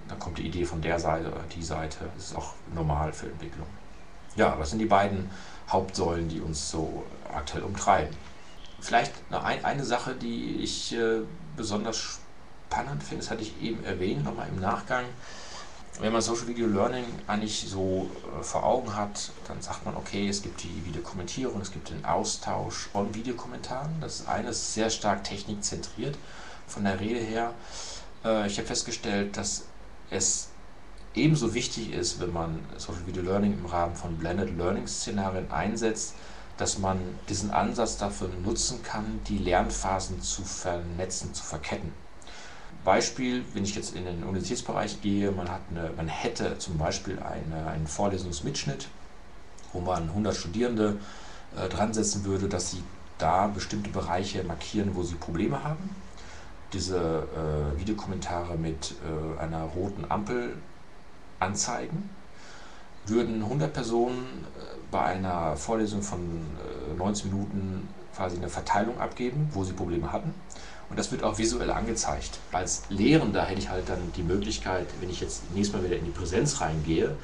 Da 0.09 0.15
kommt 0.15 0.37
die 0.37 0.47
Idee 0.47 0.65
von 0.65 0.81
der 0.81 0.99
Seite 0.99 1.27
oder 1.27 1.43
die 1.55 1.63
Seite. 1.63 2.09
Das 2.15 2.25
ist 2.25 2.35
auch 2.35 2.53
normal 2.73 3.13
für 3.13 3.27
Entwicklung. 3.27 3.67
Ja, 4.35 4.55
das 4.55 4.71
sind 4.71 4.79
die 4.79 4.85
beiden 4.85 5.29
Hauptsäulen, 5.69 6.27
die 6.29 6.41
uns 6.41 6.71
so 6.71 7.03
aktuell 7.33 7.63
umtreiben. 7.63 8.15
Vielleicht 8.79 9.31
noch 9.31 9.43
ein, 9.43 9.63
eine 9.65 9.83
Sache, 9.83 10.13
die 10.15 10.57
ich 10.57 10.93
äh, 10.93 11.21
besonders 11.55 12.19
spannend 12.69 13.03
finde, 13.03 13.23
das 13.23 13.31
hatte 13.31 13.41
ich 13.41 13.61
eben 13.61 13.83
erwähnt, 13.83 14.23
nochmal 14.23 14.47
im 14.49 14.59
Nachgang 14.59 15.05
wenn 15.99 16.13
man 16.13 16.21
Social 16.21 16.47
Video 16.47 16.67
Learning 16.67 17.05
eigentlich 17.25 17.65
so 17.67 18.09
äh, 18.39 18.43
vor 18.43 18.63
Augen 18.63 18.95
hat, 18.95 19.31
dann 19.47 19.61
sagt 19.61 19.85
man, 19.85 19.95
okay, 19.95 20.27
es 20.27 20.41
gibt 20.41 20.63
die 20.63 20.85
Videokommentierung, 20.85 21.59
es 21.61 21.71
gibt 21.71 21.89
den 21.89 22.05
Austausch 22.05 22.87
von 22.91 23.13
Videokommentaren. 23.15 23.99
Das 23.99 24.19
ist 24.19 24.27
eines 24.27 24.73
sehr 24.73 24.89
stark 24.89 25.23
technikzentriert 25.23 26.17
von 26.67 26.83
der 26.83 26.99
Rede 26.99 27.19
her. 27.19 27.53
Äh, 28.23 28.47
ich 28.47 28.57
habe 28.57 28.67
festgestellt, 28.67 29.37
dass 29.37 29.65
es 30.11 30.49
ebenso 31.15 31.53
wichtig 31.55 31.91
ist, 31.93 32.19
wenn 32.19 32.31
man 32.31 32.59
Social 32.77 33.07
Video 33.07 33.23
Learning 33.23 33.53
im 33.53 33.65
Rahmen 33.65 33.95
von 33.95 34.17
Blended 34.17 34.55
Learning 34.55 34.87
Szenarien 34.87 35.49
einsetzt, 35.49 36.13
dass 36.57 36.79
man 36.79 36.99
diesen 37.29 37.51
Ansatz 37.51 37.97
dafür 37.97 38.29
nutzen 38.43 38.81
kann, 38.83 39.19
die 39.27 39.37
Lernphasen 39.37 40.21
zu 40.21 40.43
vernetzen, 40.43 41.33
zu 41.33 41.43
verketten. 41.43 41.91
Beispiel, 42.83 43.43
wenn 43.53 43.63
ich 43.63 43.75
jetzt 43.75 43.95
in 43.95 44.05
den 44.05 44.23
Universitätsbereich 44.23 45.01
gehe, 45.01 45.31
man, 45.31 45.49
hat 45.49 45.61
eine, 45.69 45.91
man 45.97 46.07
hätte 46.07 46.57
zum 46.57 46.77
Beispiel 46.77 47.19
eine, 47.19 47.67
einen 47.67 47.85
Vorlesungsmitschnitt, 47.85 48.87
wo 49.73 49.81
man 49.81 50.03
100 50.03 50.35
Studierende 50.35 50.97
äh, 51.55 51.67
dran 51.67 51.93
setzen 51.93 52.23
würde, 52.23 52.47
dass 52.47 52.71
sie 52.71 52.83
da 53.17 53.47
bestimmte 53.47 53.89
Bereiche 53.89 54.43
markieren, 54.43 54.95
wo 54.95 55.03
sie 55.03 55.15
Probleme 55.15 55.63
haben. 55.63 55.89
Diese 56.73 56.97
äh, 56.97 57.79
Videokommentare 57.79 58.57
mit 58.57 58.95
äh, 59.03 59.41
einer 59.41 59.63
roten 59.63 60.09
Ampel 60.09 60.57
anzeigen. 61.39 62.09
Würden 63.07 63.43
100 63.43 63.73
Personen 63.73 64.45
äh, 64.57 64.75
bei 64.91 65.03
einer 65.03 65.55
Vorlesung 65.55 66.01
von 66.01 66.19
90 66.97 67.25
äh, 67.25 67.27
Minuten 67.29 67.89
quasi 68.15 68.37
eine 68.37 68.49
Verteilung 68.49 68.99
abgeben, 68.99 69.49
wo 69.53 69.63
sie 69.63 69.73
Probleme 69.73 70.11
hatten 70.11 70.33
und 70.89 70.97
das 70.97 71.11
wird 71.11 71.23
auch 71.23 71.37
visuell 71.37 71.69
angezeigt. 71.71 72.39
Als 72.51 72.83
Lehrender 72.89 73.45
hätte 73.45 73.59
ich 73.59 73.69
halt 73.69 73.89
dann 73.89 73.99
die 74.15 74.23
Möglichkeit, 74.23 74.87
wenn 75.01 75.09
ich 75.09 75.19
jetzt 75.19 75.43
nächstes 75.53 75.75
Mal 75.75 75.85
wieder 75.85 75.97
in 75.97 76.05
die 76.05 76.11
Präsenz 76.11 76.61
reingehe, 76.61 77.15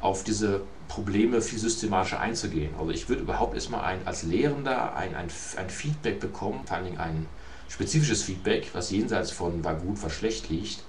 auf 0.00 0.24
diese 0.24 0.62
Probleme 0.88 1.40
viel 1.40 1.58
systematischer 1.58 2.20
einzugehen. 2.20 2.74
Also 2.78 2.90
ich 2.90 3.08
würde 3.08 3.22
überhaupt 3.22 3.54
erstmal 3.54 3.84
ein, 3.84 4.06
als 4.06 4.22
Lehrender 4.22 4.94
ein, 4.96 5.14
ein, 5.14 5.28
ein 5.56 5.70
Feedback 5.70 6.20
bekommen, 6.20 6.60
vor 6.66 6.76
allen 6.76 6.86
Dingen 6.86 6.98
ein 6.98 7.26
spezifisches 7.68 8.22
Feedback, 8.22 8.70
was 8.72 8.90
jenseits 8.90 9.30
von 9.30 9.64
war 9.64 9.74
gut, 9.74 10.02
war 10.02 10.10
schlecht 10.10 10.48
liegt, 10.48 10.82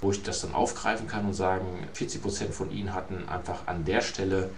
wo 0.00 0.10
ich 0.10 0.22
das 0.22 0.40
dann 0.40 0.54
aufgreifen 0.54 1.06
kann 1.06 1.26
und 1.26 1.34
sagen, 1.34 1.66
40% 1.94 2.50
von 2.52 2.70
Ihnen 2.70 2.94
hatten 2.94 3.28
einfach 3.28 3.66
an 3.66 3.84
der 3.84 4.00
Stelle 4.00 4.50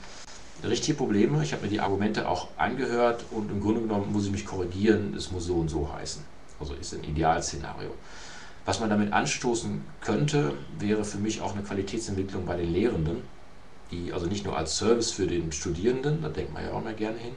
richtige 0.64 0.96
Probleme. 0.96 1.42
Ich 1.42 1.52
habe 1.52 1.62
mir 1.62 1.68
die 1.68 1.81
Argumente 1.81 2.28
auch 2.28 2.48
angehört 2.57 3.24
und 3.31 3.50
im 3.50 3.61
Grunde 3.61 3.81
genommen 3.81 4.12
muss 4.12 4.26
ich 4.26 4.33
mich 4.33 4.46
korrigieren, 4.46 5.14
es 5.16 5.33
muss 5.33 5.46
so 5.46 5.55
und 5.55 5.68
so 5.68 5.92
heißen. 5.92 6.22
Also 6.61 6.74
ist 6.74 6.94
ein 6.94 7.05
Idealszenario. 7.05 7.90
Was 8.64 8.78
man 8.78 8.88
damit 8.90 9.12
anstoßen 9.12 9.83
könnte, 10.00 10.55
wäre 10.78 11.05
für 11.05 11.18
mich 11.18 11.40
auch 11.40 11.55
eine 11.55 11.64
Qualitätsentwicklung 11.64 12.46
bei 12.46 12.57
den 12.57 12.72
Lehrenden, 12.72 13.22
die 13.90 14.12
also 14.12 14.26
nicht 14.26 14.44
nur 14.44 14.57
als 14.57 14.78
Service 14.78 15.11
für 15.11 15.26
den 15.26 15.50
Studierenden, 15.50 16.22
da 16.22 16.28
denkt 16.28 16.55
man 16.55 16.64
ja 16.64 16.72
auch 16.72 16.85
mal 16.85 16.94
gerne 16.94 17.18
hin, 17.18 17.35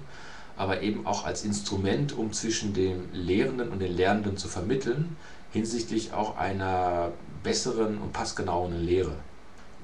aber 0.55 0.81
eben 0.81 1.07
auch 1.07 1.25
als 1.25 1.43
Instrument, 1.43 2.15
um 2.15 2.31
zwischen 2.31 2.73
dem 2.73 3.09
Lehrenden 3.11 3.69
und 3.69 3.79
den 3.79 3.97
Lernenden 3.97 4.37
zu 4.37 4.47
vermitteln, 4.47 5.17
hinsichtlich 5.51 6.13
auch 6.13 6.37
einer 6.37 7.11
besseren 7.45 7.97
und 7.99 8.11
passgenauen 8.11 8.85
Lehre. 8.85 9.15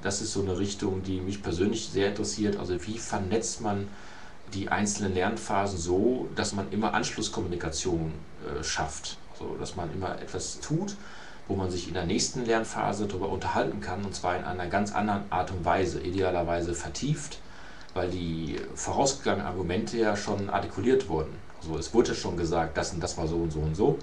Das 0.02 0.21
ist 0.21 0.34
so 0.34 0.41
eine 0.41 0.60
Richtung, 0.60 1.04
die 1.04 1.21
mich 1.21 1.41
persönlich 1.41 1.88
sehr 1.88 2.10
interessiert. 2.10 2.58
Also 2.58 2.76
wie 2.86 2.97
vernetzt 2.97 3.62
man 3.62 3.88
die 4.54 4.67
einzelnen 4.67 5.13
Lernphasen 5.13 5.80
so, 5.80 6.28
dass 6.36 6.54
man 6.54 6.69
immer 6.71 6.93
Anschlusskommunikation 6.93 8.12
äh, 8.45 8.62
schafft 8.62 9.17
so 9.41 9.56
dass 9.60 9.76
man 9.76 9.91
immer 9.93 10.21
etwas 10.21 10.60
tut, 10.60 10.95
wo 11.47 11.56
man 11.56 11.69
sich 11.69 11.88
in 11.88 11.93
der 11.93 12.06
nächsten 12.06 12.45
Lernphase 12.45 13.08
darüber 13.08 13.30
unterhalten 13.30 13.82
kann, 13.82 14.06
und 14.06 14.15
zwar 14.15 14.38
in 14.38 14.45
einer 14.45 14.67
ganz 14.67 14.93
anderen 14.93 15.24
Art 15.32 15.52
und 15.52 15.65
Weise, 15.65 16.00
idealerweise 16.00 16.74
vertieft, 16.74 17.39
weil 17.93 18.10
die 18.10 18.58
vorausgegangenen 18.76 19.47
Argumente 19.47 19.97
ja 19.97 20.15
schon 20.15 20.50
artikuliert 20.50 21.10
wurden. 21.10 21.36
Also 21.62 21.78
es 21.78 21.93
wurde 21.93 22.15
schon 22.15 22.38
gesagt, 22.38 22.78
das 22.78 22.93
und 22.93 23.04
das 23.04 23.17
war 23.17 23.28
so 23.28 23.36
und 23.36 23.52
so 23.52 23.60
und 23.60 23.76
so. 23.76 24.00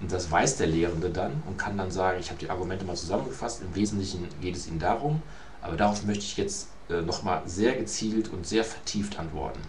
Und 0.00 0.10
das 0.10 0.30
weiß 0.30 0.56
der 0.56 0.66
Lehrende 0.66 1.10
dann 1.10 1.42
und 1.46 1.58
kann 1.58 1.76
dann 1.76 1.90
sagen, 1.90 2.18
ich 2.20 2.30
habe 2.30 2.40
die 2.40 2.48
Argumente 2.48 2.84
mal 2.84 2.96
zusammengefasst. 2.96 3.62
Im 3.62 3.74
Wesentlichen 3.74 4.26
geht 4.40 4.56
es 4.56 4.66
ihm 4.66 4.78
darum, 4.78 5.22
aber 5.60 5.76
darauf 5.76 6.04
möchte 6.04 6.24
ich 6.24 6.36
jetzt 6.36 6.68
äh, 6.88 7.02
nochmal 7.02 7.42
sehr 7.44 7.74
gezielt 7.74 8.28
und 8.32 8.46
sehr 8.46 8.64
vertieft 8.64 9.18
antworten. 9.18 9.60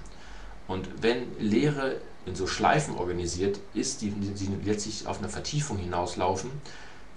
Und 0.67 0.87
wenn 1.01 1.37
Lehre 1.37 1.97
in 2.25 2.35
so 2.35 2.47
Schleifen 2.47 2.95
organisiert 2.95 3.59
ist, 3.73 4.01
die, 4.01 4.11
die 4.11 4.49
letztlich 4.63 5.05
auf 5.07 5.19
eine 5.19 5.27
Vertiefung 5.27 5.77
hinauslaufen, 5.77 6.49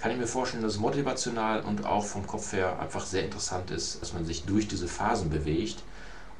kann 0.00 0.10
ich 0.10 0.18
mir 0.18 0.26
vorstellen, 0.26 0.62
dass 0.62 0.74
es 0.74 0.80
motivational 0.80 1.62
und 1.62 1.86
auch 1.86 2.04
vom 2.04 2.26
Kopf 2.26 2.52
her 2.52 2.78
einfach 2.80 3.06
sehr 3.06 3.24
interessant 3.24 3.70
ist, 3.70 4.02
dass 4.02 4.12
man 4.12 4.24
sich 4.24 4.44
durch 4.44 4.66
diese 4.66 4.88
Phasen 4.88 5.30
bewegt 5.30 5.82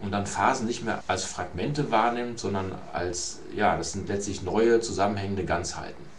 und 0.00 0.12
dann 0.12 0.26
Phasen 0.26 0.66
nicht 0.66 0.84
mehr 0.84 1.02
als 1.06 1.24
Fragmente 1.24 1.90
wahrnimmt, 1.90 2.38
sondern 2.38 2.76
als, 2.92 3.38
ja, 3.54 3.76
das 3.76 3.92
sind 3.92 4.08
letztlich 4.08 4.42
neue 4.42 4.80
zusammenhängende 4.80 5.44
Ganzheiten. 5.44 6.13